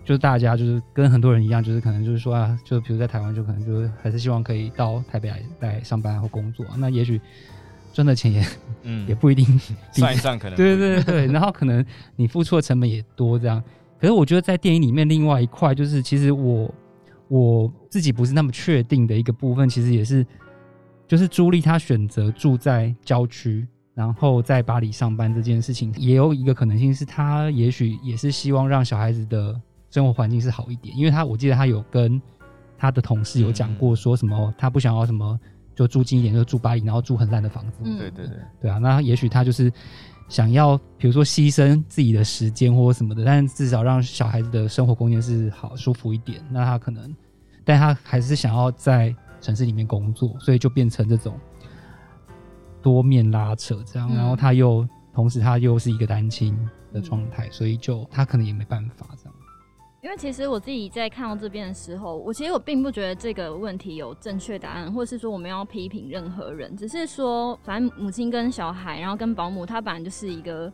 [0.04, 6.66] 就是大家就是跟很多人一样，就是可能就是说啊，就比如在台湾，就可能就是还是希望可以到台北来来上班或工作。
[6.76, 7.18] 那也许
[7.94, 8.46] 赚的钱也
[8.83, 9.46] 嗯也不一定
[9.92, 11.83] 算一算可能对对对对，然后可能
[12.16, 13.64] 你付出的成本也多这样。
[13.98, 16.70] 可是我觉得在电影里面另外一块，就是其实我
[17.28, 20.22] 我自己不是那么确定的一个部分，其实也是
[21.07, 23.66] 就是朱莉她选择住在郊区。
[23.99, 32.23] 然后在巴黎上班这件事情，也有一个可能性是，他也许也是希望让小孩子的生活环境是好一点，因为他我记得他有跟
[32.79, 35.37] 他的同事有讲过，说什么他不想要什么
[35.75, 37.79] 就住近一点，就住巴黎，然后住很烂的房子。
[37.83, 39.69] 嗯，对对对，对啊，那也许他就是
[40.29, 46.41] 想要，比如说牺牲自己的时间或什么的，但至少让小孩子的生活空间是好舒服一点。
[46.53, 47.13] 那他可能，
[47.65, 51.35] 但他还是想要在城市里面工作，所以就变成这种。
[52.88, 56.59] 多面拉扯这样，然后他又、嗯、同时他又是一个单亲
[56.90, 59.35] 的状态，所以就他可能也没办法这样。
[60.01, 70.72] 因为其实我自己在看到这边的时候，我其实我并不觉得这个问题有正确答案，或是说我们要批评任何人，只是说反正母亲跟小孩，然后跟保姆，他本来就是一个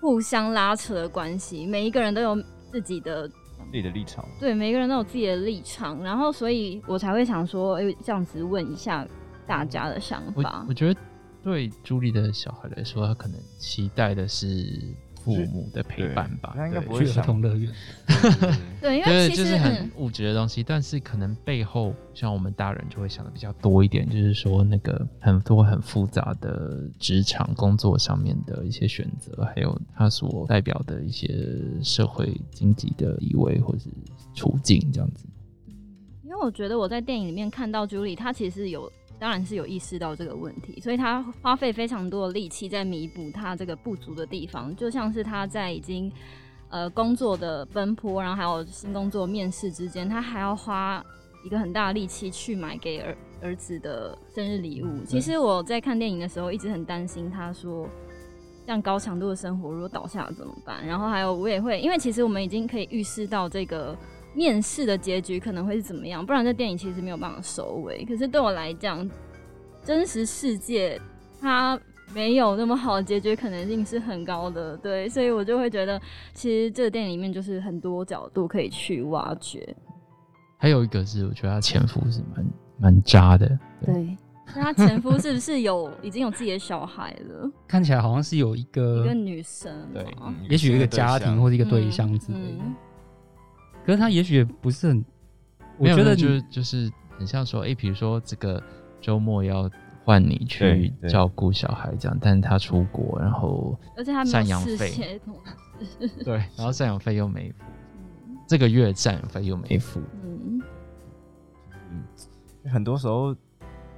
[0.00, 2.36] 互相拉扯的关系，每一个人都有
[2.70, 9.06] 自己的自己的立场，对，每一个人都有自己的立场，然后所以我才会想说，哎，这样子问一下
[9.46, 10.62] 大家的想法。
[10.64, 11.00] 我，我觉得。
[11.46, 14.82] 对朱莉的小孩来说，他可能期待的是
[15.14, 17.72] 父母的陪伴吧，他应该不会去儿童乐园。
[18.80, 31.28] 对，因为其实就是很物质的东西，但是可能背后像我们大人就会想的比较多一点，就是说那个很多很复杂的职场工作上面的一些选择，还有他所代表的一些
[31.80, 33.88] 社会经济的地位或是
[34.34, 35.24] 处境这样子。
[36.24, 38.90] 因为我觉得我在电影里面看到朱莉，她其实有。
[39.18, 46.12] 当然是有意识到这个问题，所以他花费非常多的力气在弥补他这个不足的地方，就像是他在已经
[46.68, 51.02] 呃工作的奔波，然后还有新工作面试之间，他还要花
[51.44, 55.04] 一个很大的力气去买给儿儿子的生日礼物。
[55.06, 57.88] 其实我在看电影的时候一直很担心，他说
[58.66, 60.86] 这样高强度的生活如果倒下了怎么办？
[60.86, 63.96] 然后还有我也会，因为其实我们已经可以预示到这个。
[64.36, 66.24] 面试的结局可能会是怎么样？
[66.24, 68.04] 不然这电影其实没有办法收尾。
[68.04, 69.08] 可是对我来讲，
[69.82, 71.00] 真实世界
[71.40, 71.78] 它
[72.14, 74.76] 没有那么好的结局可能性是很高的。
[74.76, 75.98] 对，所以我就会觉得，
[76.34, 79.74] 其实这个电影里面就是很多角度可以去挖掘。
[80.58, 82.46] 还有一个是，我觉得他前夫是蛮
[82.78, 83.48] 蛮渣的。
[83.84, 84.16] 对，对
[84.54, 87.50] 那他前夫是不是有已经有自己的小孩了？
[87.66, 90.06] 看起来好像是有一个一个女生，对，
[90.48, 92.44] 也许有一个家庭或者一个对象之类的。
[92.44, 92.74] 嗯嗯
[93.86, 95.04] 可是他也许也不是很，
[95.78, 98.60] 我觉得就是就是很像说，哎、欸，比如说这个
[99.00, 99.70] 周末要
[100.04, 105.36] 换你去照顾小孩这样，但是他出国，然后而且他没有事先通
[106.00, 107.64] 知，对，然后赡养费又没付，
[108.28, 110.60] 嗯、这个月赡养费又没付，嗯。
[111.92, 112.02] 嗯，
[112.68, 113.36] 很多时候，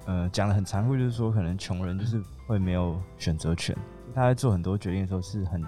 [0.05, 3.75] 呃，讲的很残酷，就是说可能穷人就是会没有选择权，
[4.15, 5.65] 他在做很多决定的时候是很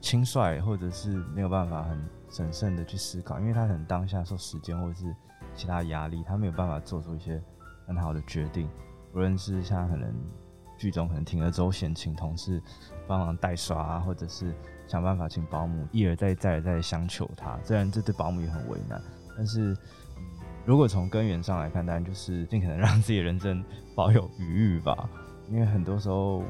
[0.00, 1.98] 轻率，或者是没有办法很。
[2.28, 5.14] 审慎的去思考，因为他可能当下受时间或者是
[5.54, 7.42] 其他压力，他没有办法做出一些
[7.86, 8.68] 很好的决定。
[9.14, 10.12] 无论是像可能
[10.76, 12.62] 剧中可能铤而走险，请同事
[13.06, 14.52] 帮忙代刷啊，或者是
[14.86, 19.00] 想办法请保姆一而再再而再相求他，虽然这对保姆也很为难，
[19.36, 19.76] 但是、
[20.64, 25.08] 如果从根源上来看，当然就是尽可能让自己的人生保有余裕吧，
[25.48, 26.42] 因为很多时候。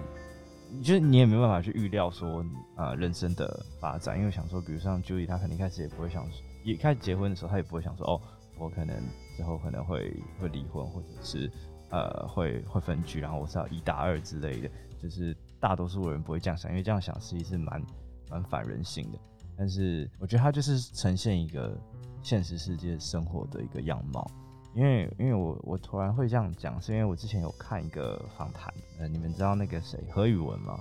[0.70, 2.40] 你觉得你也没办法去预料说
[2.74, 6.26] 啊、呃、人生的发展，因为想说，比如像 Julie，他肯定开始也不会想，
[6.64, 8.20] 一开始结婚的时候，他也不会想说，哦，
[8.58, 8.96] 我可能
[9.36, 11.50] 之后可能会会离婚，或者是
[11.90, 17.82] 呃会会分居，然后我是要一打二之类的，就是大多数人不会这样想，因为这样想实际是蛮
[18.28, 19.18] 蛮反人性的。
[19.56, 21.78] 但是我觉得他就是呈现一个
[22.22, 24.30] 现实世界生活的一个样貌。
[24.76, 30.78] 因为，因为我我突然会这样讲，是因为我之前有看一个访谈，呃，你们知道那个谁何宇文吗？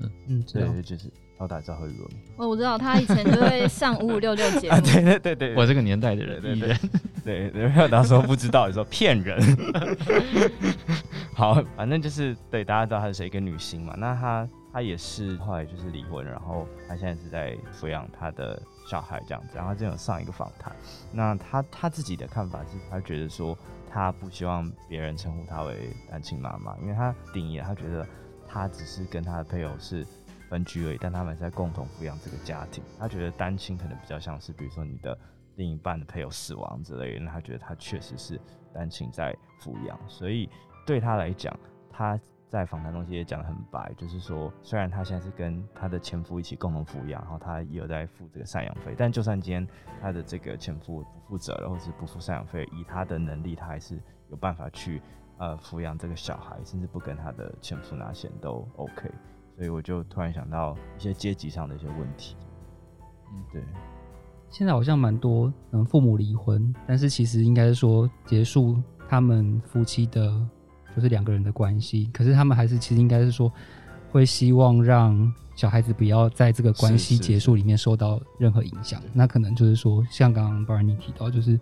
[0.00, 2.18] 嗯嗯，对，就是，哦，大家知道何宇文吗？
[2.38, 4.74] 哦，我知道，他以前就会上五五六六节目。
[4.76, 6.68] 啊，对对对对，我这个年代的人，对对
[7.24, 9.40] 对，对，没有到时候不知道，你说骗人。
[11.32, 14.48] 好，反正就是对，大家知道他是谁，一个女星嘛，那他。
[14.70, 19.50] 他也是后来就是离婚，然后他现在是在抚养他的小孩这样子。
[19.54, 20.74] 然后他之前有上一个访谈，
[21.12, 23.56] 那他他自己的看法是，他觉得说
[23.90, 28.06] 他不希望别人称呼他为单亲妈妈，因为他定义他觉得
[28.46, 30.06] 他只是跟他的配偶是
[30.48, 32.82] 分居而已，但他们在共同抚养这个家庭。
[32.98, 35.16] 他觉得单亲可能比较像是，比如说你的
[35.56, 38.40] 另一半的配偶死亡之类的，那他觉得他确实是
[38.72, 40.48] 单亲在抚养，所以
[40.86, 41.54] 对他来讲，
[41.90, 42.18] 他。
[42.48, 49.68] 在访谈中其实也讲得很白，就是说，虽然他现在是跟他的前夫一起共同抚养，然后他也有在付这个赡养费，但就算今天
[50.00, 55.02] 他的这个前夫不负责了，或是不付赡养费，以他的能力，他还是有办法去
[55.36, 59.10] 呃抚养这个小孩，甚至不跟他的前夫拿钱都 OK。
[59.54, 62.34] 所以我就突然想到一些阶级上的一些问题。
[63.30, 63.62] 嗯，对。
[64.48, 70.48] 现在好像蛮多嗯父母离婚，但是其实应该是说结束他们夫妻的。
[70.94, 73.52] 就是两个人的关系，可是他们还是其实应该是说，
[74.10, 79.02] 会希望让小孩子不要在这个关系结束里面受到任何影响。
[79.12, 81.58] 那可能就是说，像刚刚 Barney 提到，就是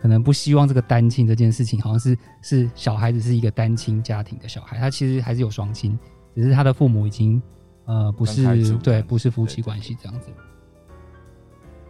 [0.00, 5.98] 可能不希望这个单亲这件事情，好像是是小孩子是一个单亲家庭的小孩，他其实还是有双亲，
[6.34, 7.40] 只是他的父母已经
[7.86, 10.28] 呃不是对不是夫妻关系这样子。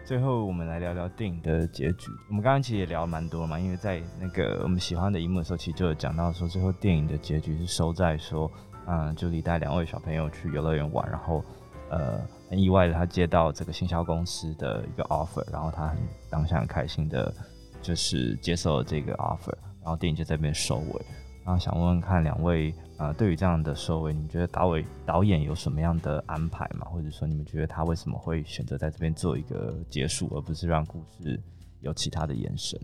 [0.07, 2.13] 最后，我们来聊聊电影的结局。
[2.29, 8.49] 我们刚刚其实也聊蛮多嘛，因为在那个我们喜欢的一幕的时候，其实就有讲到说，最后电影的结局是收在说，
[8.87, 11.45] 嗯，朱莉带两位小朋友去游乐园玩，然后，
[11.91, 15.99] 呃，很意外的他接到这个行销公司的一个 offer，然后他很
[16.31, 17.35] 当下很开心的，
[17.83, 21.05] 就是接受了这个 offer，然后电影就在这边收尾。
[21.45, 22.73] 然后想问问看两位。
[22.99, 26.87] 啊、对于这样的收尾，你们觉得导委导演有什么样的安排吗？
[26.87, 31.39] 或者说，你们觉得他为什么会选择在这边做一个结束，而不是让故事
[31.83, 32.81] 有其他的延伸？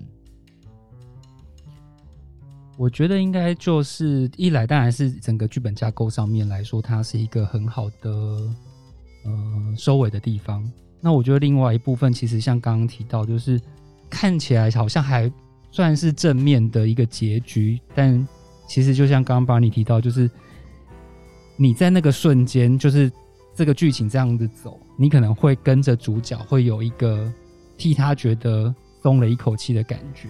[2.76, 8.10] 我觉得应该就是一来，当然是整个剧本架构上面来说，它是一个很好的
[9.24, 10.62] 呃收尾的地方。
[11.00, 13.58] 那我觉得另外一部分，其实像刚刚提到，就是
[14.10, 15.32] 看起来好像还
[15.70, 18.28] 算是正面的一个结局，但。
[18.72, 20.30] 其实就像刚刚把你提到，就是
[21.58, 23.12] 你在那个瞬间，就是
[23.54, 27.30] 这个剧情这样子走，你可能会跟着主角，会有一个
[27.76, 30.26] 替他觉得松了一口气的感觉。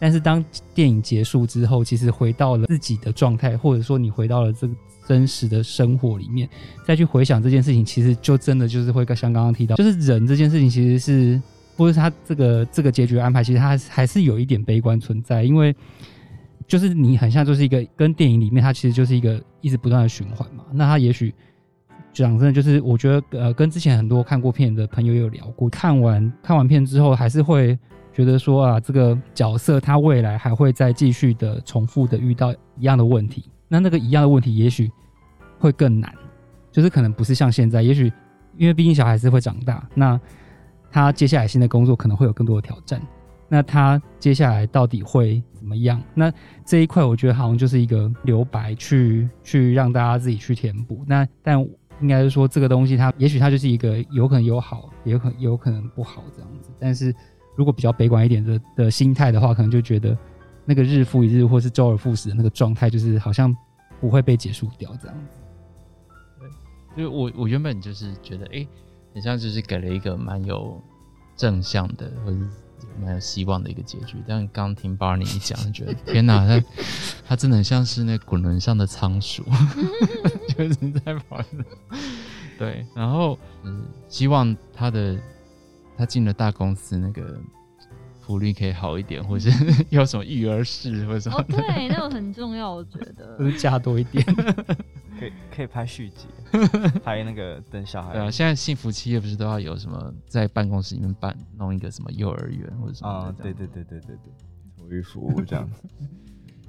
[0.00, 0.44] 但是当
[0.74, 4.74] 电影结束之后，其实回到了自己的状态，或者说你回到了这个
[5.06, 6.48] 真实的生活里面，
[6.84, 11.40] 再去回想这件事情，其实就真的就是会像刚刚提到，就是人这件事情，其实是
[11.76, 15.72] 或者他这个这个结局安排，其实他还是有一点悲观存在，因为。
[16.66, 20.64] 就是你很像，就是一个跟电影里面，它其实就是一个一直不断的循环嘛。
[20.72, 21.34] 那它也许
[22.12, 27.78] 讲真的，就是我觉得呃，跟之前很多看过片的朋友有聊过，看完看完片之后，还是会
[28.12, 33.50] 觉得说啊，这个角色他未来还会再继续的重复的遇到一样的问题。
[33.68, 34.90] 那那个一样的问题，也许
[35.58, 36.12] 会更难，
[36.72, 38.12] 就是可能不是像现在，也许
[38.56, 40.18] 因为毕竟小孩子会长大，那
[40.90, 43.00] 他接下来新的工作可能会有更多的挑战。
[43.48, 46.00] 那他接下来到底会怎么样？
[46.14, 46.32] 那
[46.64, 51.04] 这一块我觉得好像就是一个留白去，去让大家自己去填补。
[51.08, 51.60] 那但
[52.00, 56.70] 应该是说这个东西它，也许它就是一个有可能有好，也有可能有可能不好这样子。
[56.78, 57.12] 但是
[57.56, 60.16] 如果比较悲观一点的的心态的话，可能就觉得
[60.64, 63.52] 那个日复一日或是周而复始的那个状态，就是好像
[64.00, 65.40] 不会被结束掉这样子。
[66.94, 68.68] 对，就我我原本就是觉得，哎、欸，
[69.14, 70.80] 很像就是给了一个蛮有
[71.34, 72.38] 正向的，或者。
[73.02, 76.64] 蛮有希望的一个结局，但刚听 Barney 一讲，觉得天哪，他
[77.28, 79.44] 他真的很像是那滚轮上的仓鼠，
[80.56, 81.40] 就是在跑。
[82.58, 85.18] 对，然后嗯，希望他的
[85.96, 87.38] 他进了大公司，那个
[88.22, 91.38] 福利可以好一点，或者是 有什么育儿室或者什么。
[91.38, 93.36] 哦，对，那个很重要，我觉得。
[93.38, 94.24] 就是加多一点。
[95.18, 96.26] 可以 可以拍续集，
[97.04, 98.12] 拍那个等小孩。
[98.12, 103.10] 对啊，现在幸福企业不是都要有什么在办公室里面办弄一个什么幼儿园或者什么？
[103.10, 104.32] 啊，对对对对对对，
[104.76, 105.82] 托育服务这样子。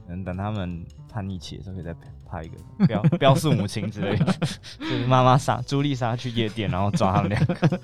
[0.08, 1.94] 等等他们叛逆期的时候，可以再
[2.26, 2.56] 拍一个
[2.88, 4.34] 标标速母亲之类的，
[4.80, 7.82] 就是妈妈杀朱莉莎去夜店，然后抓他们两个，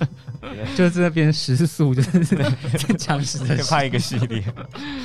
[0.73, 2.38] 就是那边食宿，就是
[2.97, 4.41] 强势的拍一个系列，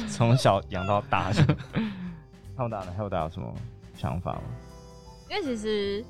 [0.09, 1.33] 从小养到大。
[2.55, 2.93] 还有大呢？
[2.97, 3.53] 还有大有什么
[3.97, 4.43] 想法吗？
[5.31, 6.05] 因为其实，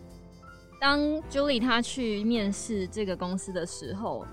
[0.81, 1.01] 当
[1.31, 4.25] Julie 她去面试这个公司的时候，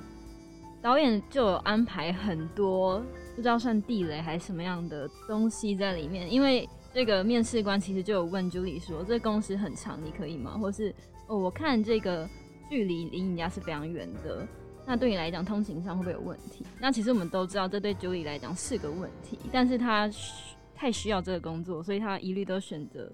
[0.82, 3.00] 导演就有安排很多
[3.36, 6.32] 不知道算地雷还是什么样的东西在里面。
[6.32, 10.94] 因为这个面试官其实就有问 Julie 说：“这公司很长，你可以吗？”或是
[11.28, 12.30] “哦，我看这个
[12.70, 14.48] 距离离你家是非常远的，
[14.86, 20.08] 那对你来讲通勤上会不会有问题？”那其实我们都知道，这对 Julie 来讲是个问题，但是他
[20.76, 23.12] 太需要这个工作，所以他一律都选择。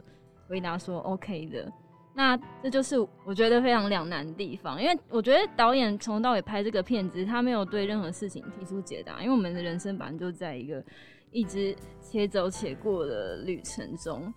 [0.51, 1.71] 回答说 OK 的，
[2.13, 10.83] 那这就是我觉得非常两难的地方，因为我觉得导演从头到尾拍这个片子，他没有对任何事情提出解答，因为我们的人生本来就在一个
[11.31, 14.33] 一直且走且过的旅程中，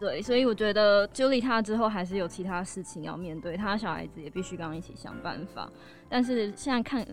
[0.00, 5.70] 对，所以我觉得 Julie 他之后还是有其他事情要面对，他小孩子也必须跟他一起想办法，
[6.08, 7.06] 但是现在看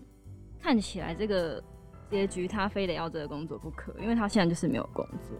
[0.58, 1.62] 看起来这个
[2.10, 5.36] 结局，他非得要这个工作不可，因为他现在就是没有工作。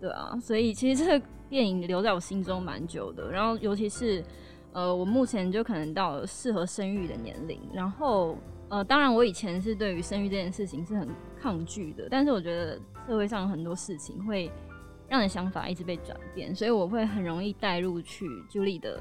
[0.00, 3.30] 对啊，所以其实这个电影留在我心中蛮久的。
[3.30, 4.24] 然后尤其是
[4.72, 8.36] 呃，我目前就可能到了适合生育的年龄，然后
[8.68, 11.08] 呃，当然我以前是对于生育这件事情是很
[11.40, 12.76] 抗拒的，但是我觉得
[13.06, 14.50] 社会上很多事情会
[15.08, 19.00] 让你想法一直被转变，所以我会很容易带入去 Julie 的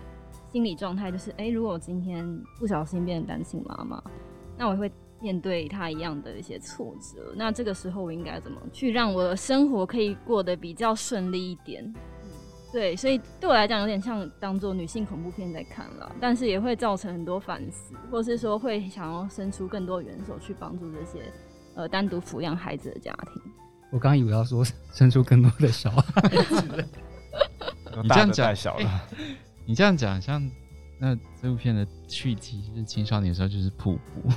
[0.52, 4.00] 心理状态，就是哎、如果我今天不小心变成单亲妈妈，
[4.60, 4.92] 那我会。
[5.22, 11.94] 面对他一样的一些挫折，那这个时候我应该怎么去让我的生活可以过得比较顺利一点？
[12.74, 21.32] 嗯，对，所以对我来讲有点像当做女性恐怖片在看了，但是也会造成很多反思，或是说会想要伸出更多援手去帮助这些
[21.76, 23.42] 呃单独抚养孩子的家庭。
[23.92, 26.86] 我刚以为要说伸出更多的小孩子，
[28.02, 29.00] 你这样讲小了，欸，
[29.66, 30.50] 你这样讲像。
[31.00, 34.30] 那这部片的续集就是青少年的时候就是瀑布，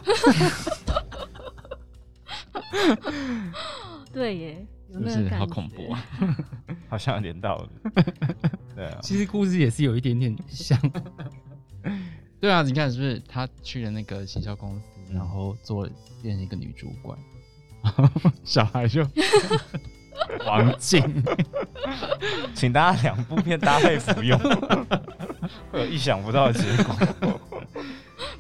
[4.13, 4.67] 对耶，
[4.99, 6.05] 是不是好恐怖啊？
[6.89, 7.91] 好像有点道理。
[8.75, 10.79] 对啊，其实故事也是有一点点像。
[12.41, 15.89] 对啊，你看是不是他去了那个行销公司，然后做
[16.23, 17.19] 变成一个女主管，
[18.45, 19.07] 小孩就
[20.47, 21.03] 王静，
[22.55, 24.39] 请大家两部片搭配服用。
[25.71, 27.41] 会有意想不到的结果，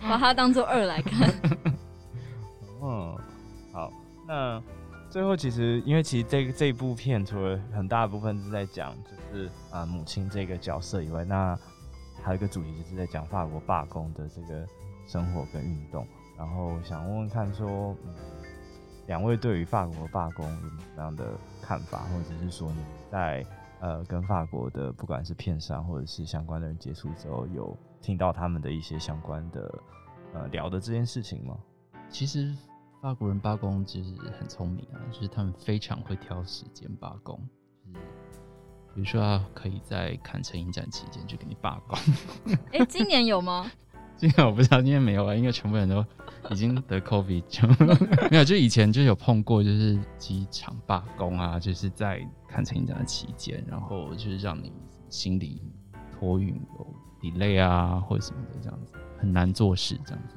[0.00, 1.32] 把它当做二来看。
[2.82, 3.16] 嗯，
[3.72, 3.92] 好，
[4.26, 4.62] 那
[5.16, 11.58] 最后其实，因为其实这这部片除了很大的部分是在讲就是啊母亲这个角色以外，那
[12.22, 14.68] 还有一个主题就是在讲法国罢工的这个
[15.06, 16.06] 生活跟运动。
[16.36, 17.96] 然后想问问看说，说
[19.06, 23.42] 两位对于法国罢工有什么样的看法，或者是说你在。
[23.80, 29.78] 呃，跟法国的不管是片商或者是相关的人接触之后，有听到他们的一些相关的
[30.32, 31.58] 呃聊的这件事情吗？
[32.08, 32.54] 其实
[33.02, 37.40] 法国人罢工其实很聪明啊，就是他们非常会挑时间罢工，
[37.84, 38.04] 就是
[38.94, 41.96] 比如说啊可以在坎城影展期间就给你罢工。
[42.72, 43.70] 哎、欸，今年有吗？
[44.16, 46.04] 今年我不知道，今年没有啊，因为全部人都
[46.50, 47.68] 已经得 COVID，就
[48.30, 48.42] 没有。
[48.42, 54.72] 就以前就有碰过，就是机场罢工啊，就是在看成影展的期间，然后就是让你
[55.10, 55.62] 行李
[56.10, 60.34] 托运有 delay 啊，或者什么的这样子，很难做事这样子。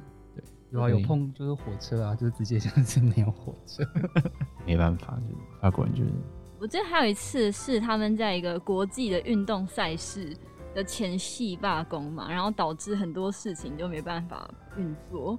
[0.70, 3.82] 对，有啊，有碰就是火车啊，就是直接像是 没有火车，
[4.66, 6.10] 没办法，就是法国人就是。
[6.60, 10.36] 我记得还有一次是他们在一个国际的运动赛事。
[10.72, 15.36] 的前夕罢工嘛，然后导致很多事情就没办法运作。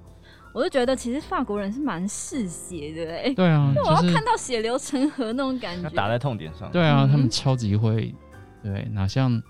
[0.52, 6.70] 我就觉得其实法国人是蛮嗜血的，哎，对啊， 我要看到血流成河那种感觉，打在痛点上。
[6.70, 8.14] 对啊，他们超级会，
[8.62, 9.42] 对，哪像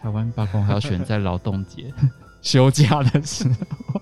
[0.00, 1.94] 台湾罢工还要选在劳动节
[2.42, 3.54] 休假的时候。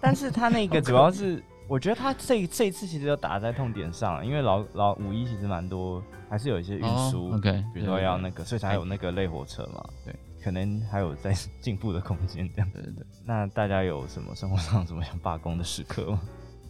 [0.03, 10.15] 但是他那个主要是， 我觉得他这这一次其实就打在痛点上，因为老老五一其实蛮多，还是有一些运输，OK，比如说要那个，所以才有那个类火车嘛，对。
[10.45, 13.07] 可能还有在进步的空间，这样对对对。
[13.25, 16.21] 那大家有什么生活上什么想罢工的时刻吗？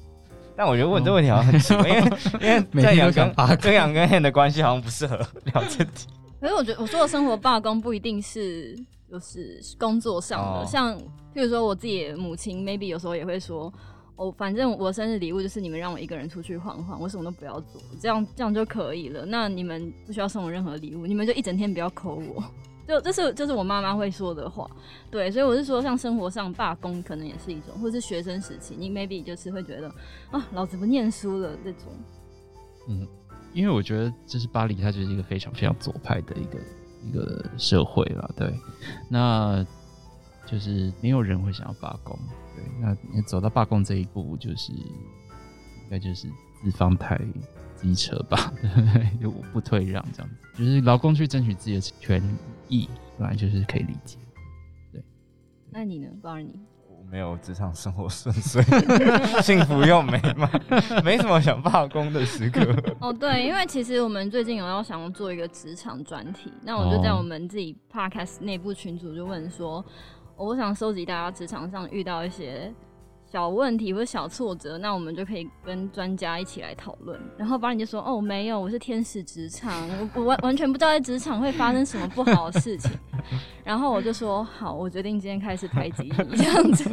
[0.54, 2.10] 但我觉得问这问题好像很奇怪，因为
[2.42, 5.16] 因为 在阳跟跟阳跟 Han 的关系好像不适合
[5.46, 6.06] 聊这题。
[6.38, 8.78] 可是我觉得我说的生活罢工不一定是
[9.12, 10.98] 就是工作上的，哦、像
[11.34, 13.70] 譬如说我自己的母亲，maybe 有时候也会说，
[14.16, 19.26] 哦，反正我生日礼物就是你们让我一个人出去晃晃，我什么都不要做，这样这样就可以了。
[19.26, 22.42] 那你们不需要送我任何礼物，你们就一整天不要抠我。
[22.88, 24.66] 就这是就是我妈妈会说的话，
[25.10, 29.88] 对，所以我是说，像生活上罢工可能也是一种，或是学生时期，你 maybe 就是会觉得
[30.30, 31.92] 啊，老子不念书了这种。
[32.88, 33.06] 嗯，
[33.52, 36.58] 因为我觉得就是巴黎，它就是一个非常非常左派的一个
[37.04, 38.52] 一个社会了，对，
[39.08, 39.64] 那
[40.46, 42.18] 就是没有人会想要罢工，
[42.54, 46.28] 对，那你走到罢工这一步，就是应该就是
[46.62, 47.18] 资方太
[47.76, 49.18] 机车吧， 对不对？
[49.20, 52.22] 就不退让这样子，就是劳工去争取自己的权
[52.68, 52.88] 益，
[53.18, 54.16] 本来就是可以理解。
[54.92, 55.02] 对，
[55.70, 56.58] 那你呢，包尔尼？
[57.12, 58.62] 没有职场生活顺遂，
[59.42, 60.50] 幸福又美满，
[61.04, 62.62] 没什么想罢工的时刻。
[63.00, 69.84] 哦，对，因为其实我们最近有要想要做一个职场专题，那我就在我们自己 podcast 内部群组就问说，
[70.38, 72.72] 我想收集大家职场上遇到一些。
[73.24, 77.18] 小问题或者小挫折，那我们就可以跟专家一起来讨论。
[77.38, 82.90] 然后巴尔尼就说：“哦，没有，我是天使职场，我我完 完全不知道在职场会发生什么不好的事情。”
[83.64, 86.90] 然后我就说：“好，我决定今天开始排挤你这样子。”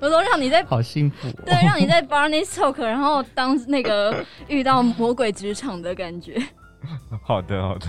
[0.00, 6.42] 我说：“让你在好幸福、哦，对，让你在 Barney Talk，然后当那个遇到魔鬼职场的感觉。
[7.22, 7.86] ”好的，好的。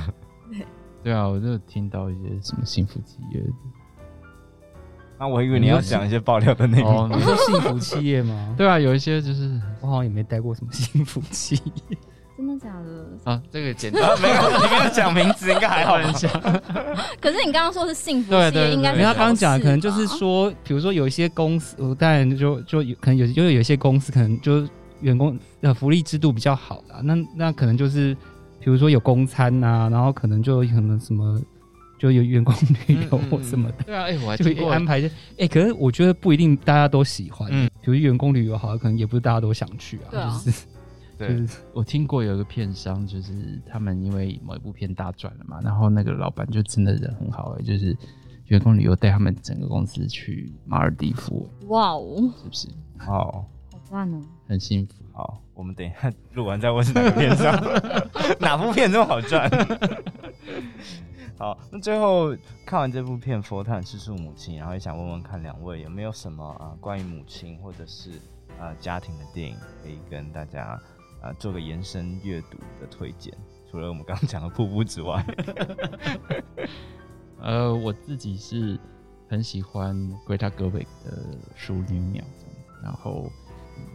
[0.49, 0.65] 对
[1.03, 3.41] 对啊，我就听到一些什么幸福企业。
[5.19, 7.09] 那我以为你要讲一些爆料的内容。
[7.09, 8.53] 你说幸福企业吗？
[8.59, 11.55] 对啊，有一些就是我好像也没待过什么幸福企
[11.89, 11.97] 业。
[12.37, 12.71] 真的假
[13.25, 13.31] 的？
[13.31, 16.31] 啊，这个简单，没有，你没有讲名字，应该还好讲。
[17.19, 18.99] 可是你刚刚说是幸福对对，应该是。
[18.99, 24.67] 因为他刚刚讲的可能就是说，比如说有一些公司，我当然就就有可能有，因为有一些公司可能就
[25.01, 28.13] 员工的福利制度比较好啦，那那可能就是
[28.59, 31.41] 比如说有公餐呐、啊，然后可能就可能什么。
[31.99, 32.53] 就有员工
[32.87, 40.59] 旅游或什么的，嗯嗯、对啊，哎、欸，我还就会安排些，哎、欸，可是我觉得不一定大家都喜欢，嗯，比如员工旅游好像，可能也不是大家都想去啊，啊就是，
[41.17, 47.95] 对，我听过有一个片商，就是他们因为某一部片大赚了嘛，然后那个老板就真的人很好哎、欸，就是
[48.45, 52.67] 员工旅游带他们整个公司去马尔地夫，哇哦，是不是？
[53.07, 54.93] 哦，好赚哦，很幸福。
[55.13, 57.53] 好，我们等一下 录完再问是哪个片商，
[58.39, 59.49] 哪部片这么好赚？
[61.39, 68.11] 好，那最后看完这部片《佛坦吃素母亲》，然后也想问问看两位有没有什么啊关于母亲或者是
[68.59, 70.79] 呃家庭的电影可以跟大家
[71.33, 73.33] 做个延伸阅读的推荐？
[73.69, 75.25] 除了我们刚刚讲的瀑布之外，
[77.39, 78.79] 呃，我自己是
[79.27, 81.11] 很喜欢 Greta Gerwig 的
[81.55, 82.23] 《淑女鸟》，
[82.83, 83.29] 然后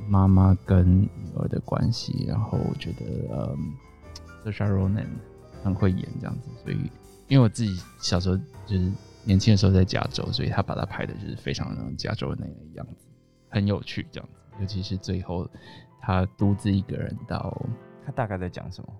[0.08, 3.56] 妈妈跟女儿的关系，然后我觉得呃
[4.44, 5.06] Saoirse Ronan
[5.64, 6.90] 很会演这样子，所以。
[7.28, 8.92] 因为我自己小时候就是
[9.24, 13.06] 年轻的时候在加州，所以他把他拍的就是非常那种加州的那个样子，
[13.48, 14.38] 很有趣这样子。
[14.60, 15.48] 尤其是最后
[16.02, 17.56] 他独自一个人到，
[18.04, 18.92] 他大概在讲什么？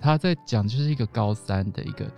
[0.00, 2.10] 他在讲就是一个高三的一个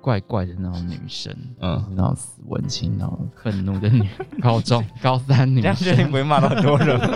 [0.00, 4.08] 怪怪的那种女生，嗯，然后死文青，然后愤怒的女
[4.40, 7.06] 高中 高三女生，不会骂到很多人吗？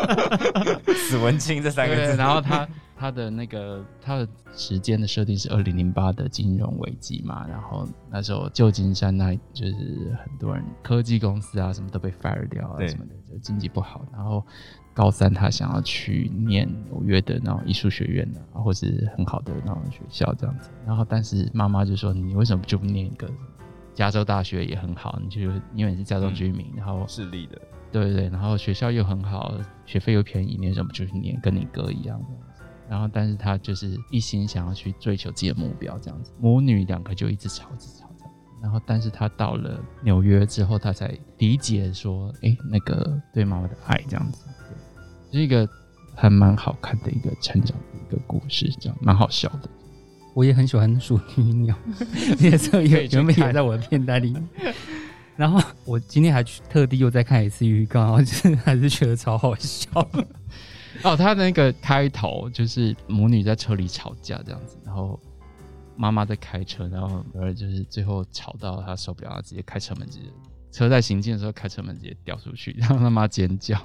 [1.09, 2.67] 死文青这三个字，然后他。
[3.01, 14.05] 他的那个他的时间的设定是二零零八的金融危机嘛，然后那时候旧金山那就是很多人科技公司啊什么都被 fire 掉啊什么的，就经济不好。
[14.13, 14.45] 然后
[14.99, 20.71] 高三他想要去念纽约的那种艺术学院啊，或是很好的那种学校这样子。
[20.85, 23.31] 然后但是妈妈就说：“你为什么就不念一个
[23.95, 25.17] 加州大学也很好？
[25.23, 25.41] 你就
[25.73, 27.57] 因为你是加州居民，嗯、然后势利的，
[27.93, 29.55] 对对对，然后学校又很好，
[29.87, 32.27] 学费又便宜，你为什么就去念跟你哥一样的？”
[32.91, 38.35] 然后，但是他就是一心想要去追求自己的目标，这样子，母女两个就一直吵，一直吵这样。
[38.61, 44.45] 然后，但是他到了纽约之后，他才理解说，哎，那个对妈妈的爱这样子，
[45.33, 45.69] 是一个
[46.15, 49.69] 还蛮好看的一个成长的一个故事，这样蛮好笑的。
[50.35, 51.75] 我也很喜欢《淑女鸟》，
[52.43, 54.37] 也是也原本也在我的片单里。
[55.37, 59.89] 然后我今天还去特地又再看一次预告，然后就是还是觉得超好笑。
[61.05, 65.19] 哦，他的那个开头就是母女在车里吵架这样子，然后
[65.97, 70.25] 妈妈在开车，然后女儿就是最后吵到他受不了，直接开车门直接
[70.73, 73.81] 车在行进的时候开车门直接掉出去，然后他妈尖叫，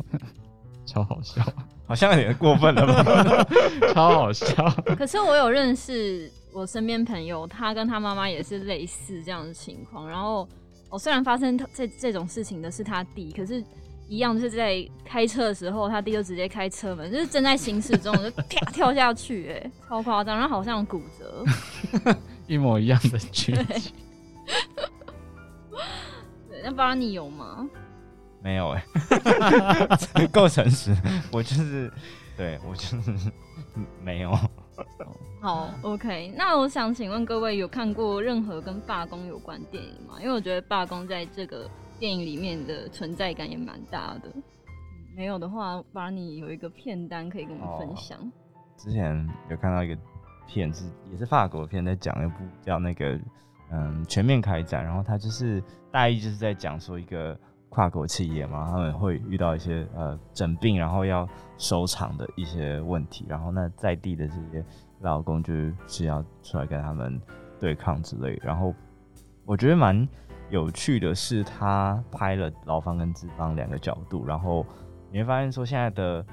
[0.86, 1.42] 超好笑，
[1.88, 3.48] 好像有点过分了吧？
[3.94, 4.70] 超好笑。
[4.98, 10.48] 可是我有认识我身边朋友，他跟他妈妈也是类似这样的情况，然后
[10.90, 13.64] 我、哦、虽然发生这这种事情的是他弟，可是。
[14.10, 21.44] 一样就是在开车的时候，他弟就直接开车门，就是正在行驶中就啪 跳下去，哎，超夸张，然后好像骨折，
[22.46, 23.66] 一模一样的剧情。
[26.52, 27.68] 对，那巴尼有吗？
[28.44, 28.84] 没有哎，
[30.32, 30.96] 够诚实，
[31.32, 31.92] 我就是，
[32.38, 33.32] 对我就是
[34.04, 34.38] 没有。
[35.42, 40.16] 好，OK，那我想请问各位，有看过任何跟罢工有关电影吗？
[40.20, 41.70] 因为我觉得罢工在这个。
[42.00, 44.30] 电影里面的存在感也蛮大的，
[45.16, 48.18] 没有的话，把你有一个片单可以跟我们分享。
[48.18, 48.32] 哦，
[48.76, 49.98] 之前有看到一个
[50.46, 53.18] 片子，也是法国片，在讲一部叫那个
[53.72, 57.40] 嗯全面开展，然后他就是大意就是在讲说一个
[57.74, 64.64] 跨国企业嘛，他们会遇到一些呃整并，然后要收场的一些问题，然后那在地的这些
[65.00, 65.54] 劳工就
[65.88, 67.20] 是要出来跟他们
[67.60, 68.74] 对抗之类，然后
[69.44, 70.08] 我觉得蛮。
[70.50, 74.64] 有趣的是，他拍了劳方跟资方两个角度，然后
[75.10, 76.24] 你会发现说，现在的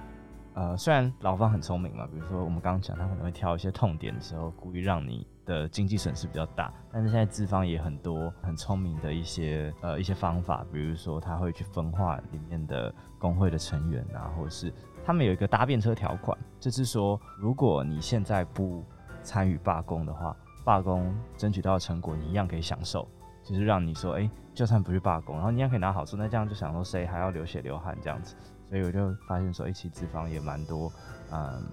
[0.52, 14.72] 呃，虽然劳方很聪明嘛，比如说我们刚刚讲，他可能会挑一些痛点的时候，故意让你的经济损失比较大，但是现在资方也很多很聪明的一些呃一些方法，比如说他会去分化里面的工会的成员啊，或者是
[15.04, 18.84] 他们有一个搭便车条款，就是说如果你现在不
[19.24, 23.08] 参与罢工的话，罢工争取到成果你一样可以享受。
[23.42, 28.36] 就是让你说，哎、就算不去罢工，然后你也可以拿好处，那这样就想说，谁还要流血流汗这样子？
[28.68, 30.92] 所以我就发现说，一起资方也蛮多，
[31.32, 31.64] 嗯，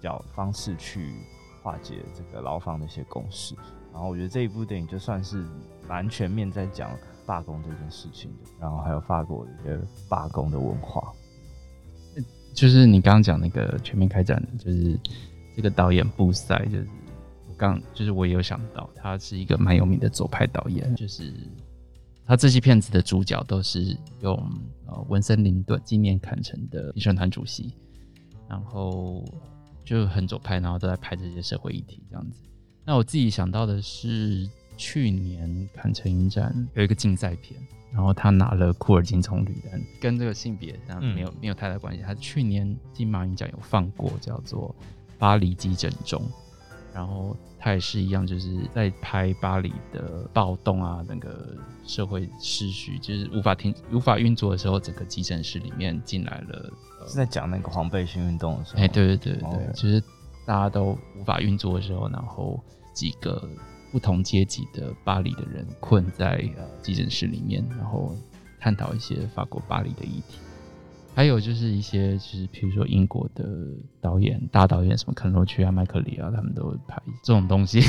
[0.00, 1.12] 叫方式去
[1.62, 3.54] 化解这个牢房的一些共识。
[3.92, 5.44] 然后我觉得这一部电影就算是
[5.86, 6.90] 蛮全面在讲
[7.26, 11.12] 罢工这件事情的，然后还有法国的一些罢工的文化。
[12.54, 14.98] 就是你刚刚讲那个全面开展，就是
[15.56, 16.86] 这个导演布塞，就是
[17.48, 21.32] 我刚就是我也有想到，他是一个蛮有名的左派导演，就是
[22.26, 24.36] 他这些片子的主角都是用
[24.86, 27.74] 呃文森林顿纪念坎城的评审团主席，
[28.48, 29.24] 然后
[29.84, 32.40] 就很左派，然后都在拍这些社会议题这样子。
[32.84, 37.60] 那我自己想到的是去年坎城影展有一个竞赛片。
[37.92, 42.00] 然后他拿了库尔金棕榈，灯跟这个性别上没有、嗯、没有太大关系。
[42.00, 44.74] 他去年金马影奖有放过，叫做
[45.18, 46.18] 《巴黎急诊中》，
[46.94, 56.70] 然后他也是一样，就是在拍巴黎的暴动啊，那个社会秩序就是无法停、无法运作的时候，整个急诊室里面进来了，
[57.06, 58.80] 是在讲那个黄背心运动的时候。
[58.80, 60.00] 哎，对对对对，对，就是
[60.44, 62.60] 大家都无法运作的时候，然后
[62.92, 63.48] 几个。
[63.92, 68.16] 不同阶级的巴黎的人困在呃急诊室里面，然后
[68.58, 70.38] 探讨一些法国巴黎的议题。
[71.14, 73.44] 还有就是一些，就是比如说英国的
[74.00, 77.80] 导演、大导演，什么肯罗区啊、麦克里啊，他们都会拍这种东西。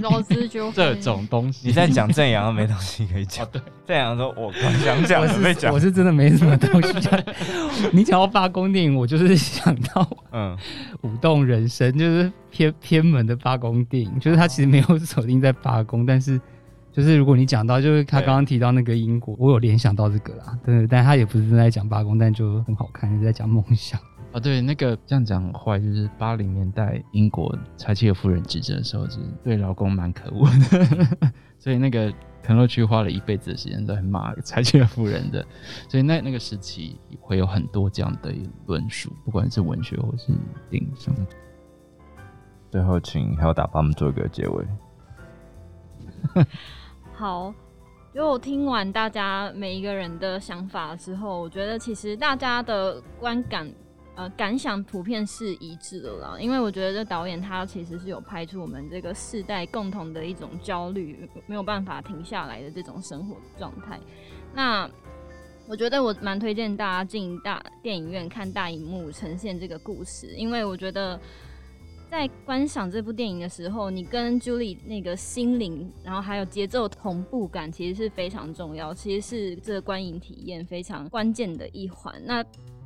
[0.00, 3.46] 老子就这种东西，你在讲正阳没东西可以讲。
[3.52, 7.22] 对，正阳说我刚想讲，我是我是真的没什么东西讲。
[7.92, 10.56] 你讲到罢工电影，我就是想到嗯，
[11.02, 16.40] 舞动人生，就是偏偏门的罢工电影，就是他其实没有锁定在罢工，但是。
[16.92, 23.98] 就是如果你讲到，就是他刚刚提到那个英国，我有联想到这个啦，对，但他也不是正在讲罢工，但就很好看，是在讲梦想
[24.32, 24.38] 啊。
[24.38, 32.12] 对，那个这样讲很坏，就是八零年代英国柴契尔夫人执政的时候，就是对劳工蛮可恶的， 所以那个
[32.42, 35.42] 肯洛区花了一辈子的时间在骂柴契尔夫人的，
[35.88, 38.34] 所以那那个时期会有很多这样的
[38.66, 40.26] 论述，不管是文学或是
[40.68, 41.14] 电影上。
[42.70, 44.66] 最后，请还有打帮我们做一个结尾。
[47.22, 47.54] 好，
[48.12, 53.72] 就我听完大家每一个人的想法之后，我觉得其实大家的观感
[54.16, 56.36] 呃感想普遍是一致的啦。
[56.40, 64.00] 因为我觉得这导演他其实是有拍出我们这个世代共同的一种焦虑，没有办法停下来的这种生活状态。
[64.52, 64.90] 那
[65.68, 71.20] 我觉得我蛮推荐大家进大电影院看大荧幕呈现这个故事，因为我觉得。
[72.12, 82.14] 在观赏这部电影的时候，你跟 Julie 那个心灵，然后还有节奏同步感，其实是非常重要，其实是这个观影体验非常关键的一环。
[82.26, 82.44] 那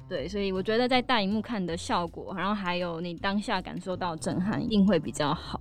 [0.08, 5.60] 对，所以我觉得在大荧幕看的效果，然后还有你当下感受到震撼，一定会比较好。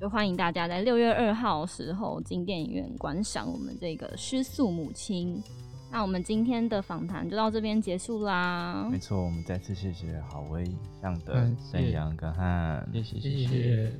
[0.00, 5.42] 就欢迎大家在六月二号时候进电影院观赏我们这个失速母亲。
[5.94, 8.88] 那我们今天的访谈就到这边结束啦。
[8.90, 10.64] 没错，我们再次谢谢好威
[11.00, 13.92] 向的沈阳跟汉，谢谢谢谢。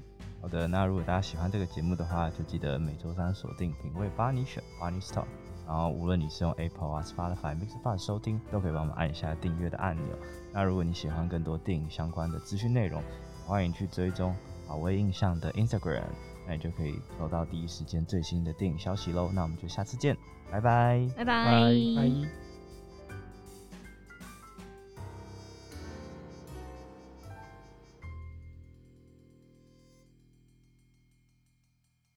[0.42, 5.26] 好的，那如果大家喜欢这个节目的话，就记得每周三锁定品味帮你选 Barney's Talk。
[5.68, 10.18] 然后无论你是用 Apple 啊、Spotify、Mixer 收听，都可以帮我们按一下订阅的按钮。
[10.53, 13.01] 那如果你喜欢更多电影相关的资讯内容，
[13.47, 14.34] 欢迎去追踪
[14.66, 16.03] 好威印象的 Instagram，
[16.45, 19.30] 那你就可以收到第一时间最新的电影消息喽。
[19.32, 20.16] 那我们就下次见。
[20.55, 22.43] 拜拜，拜拜。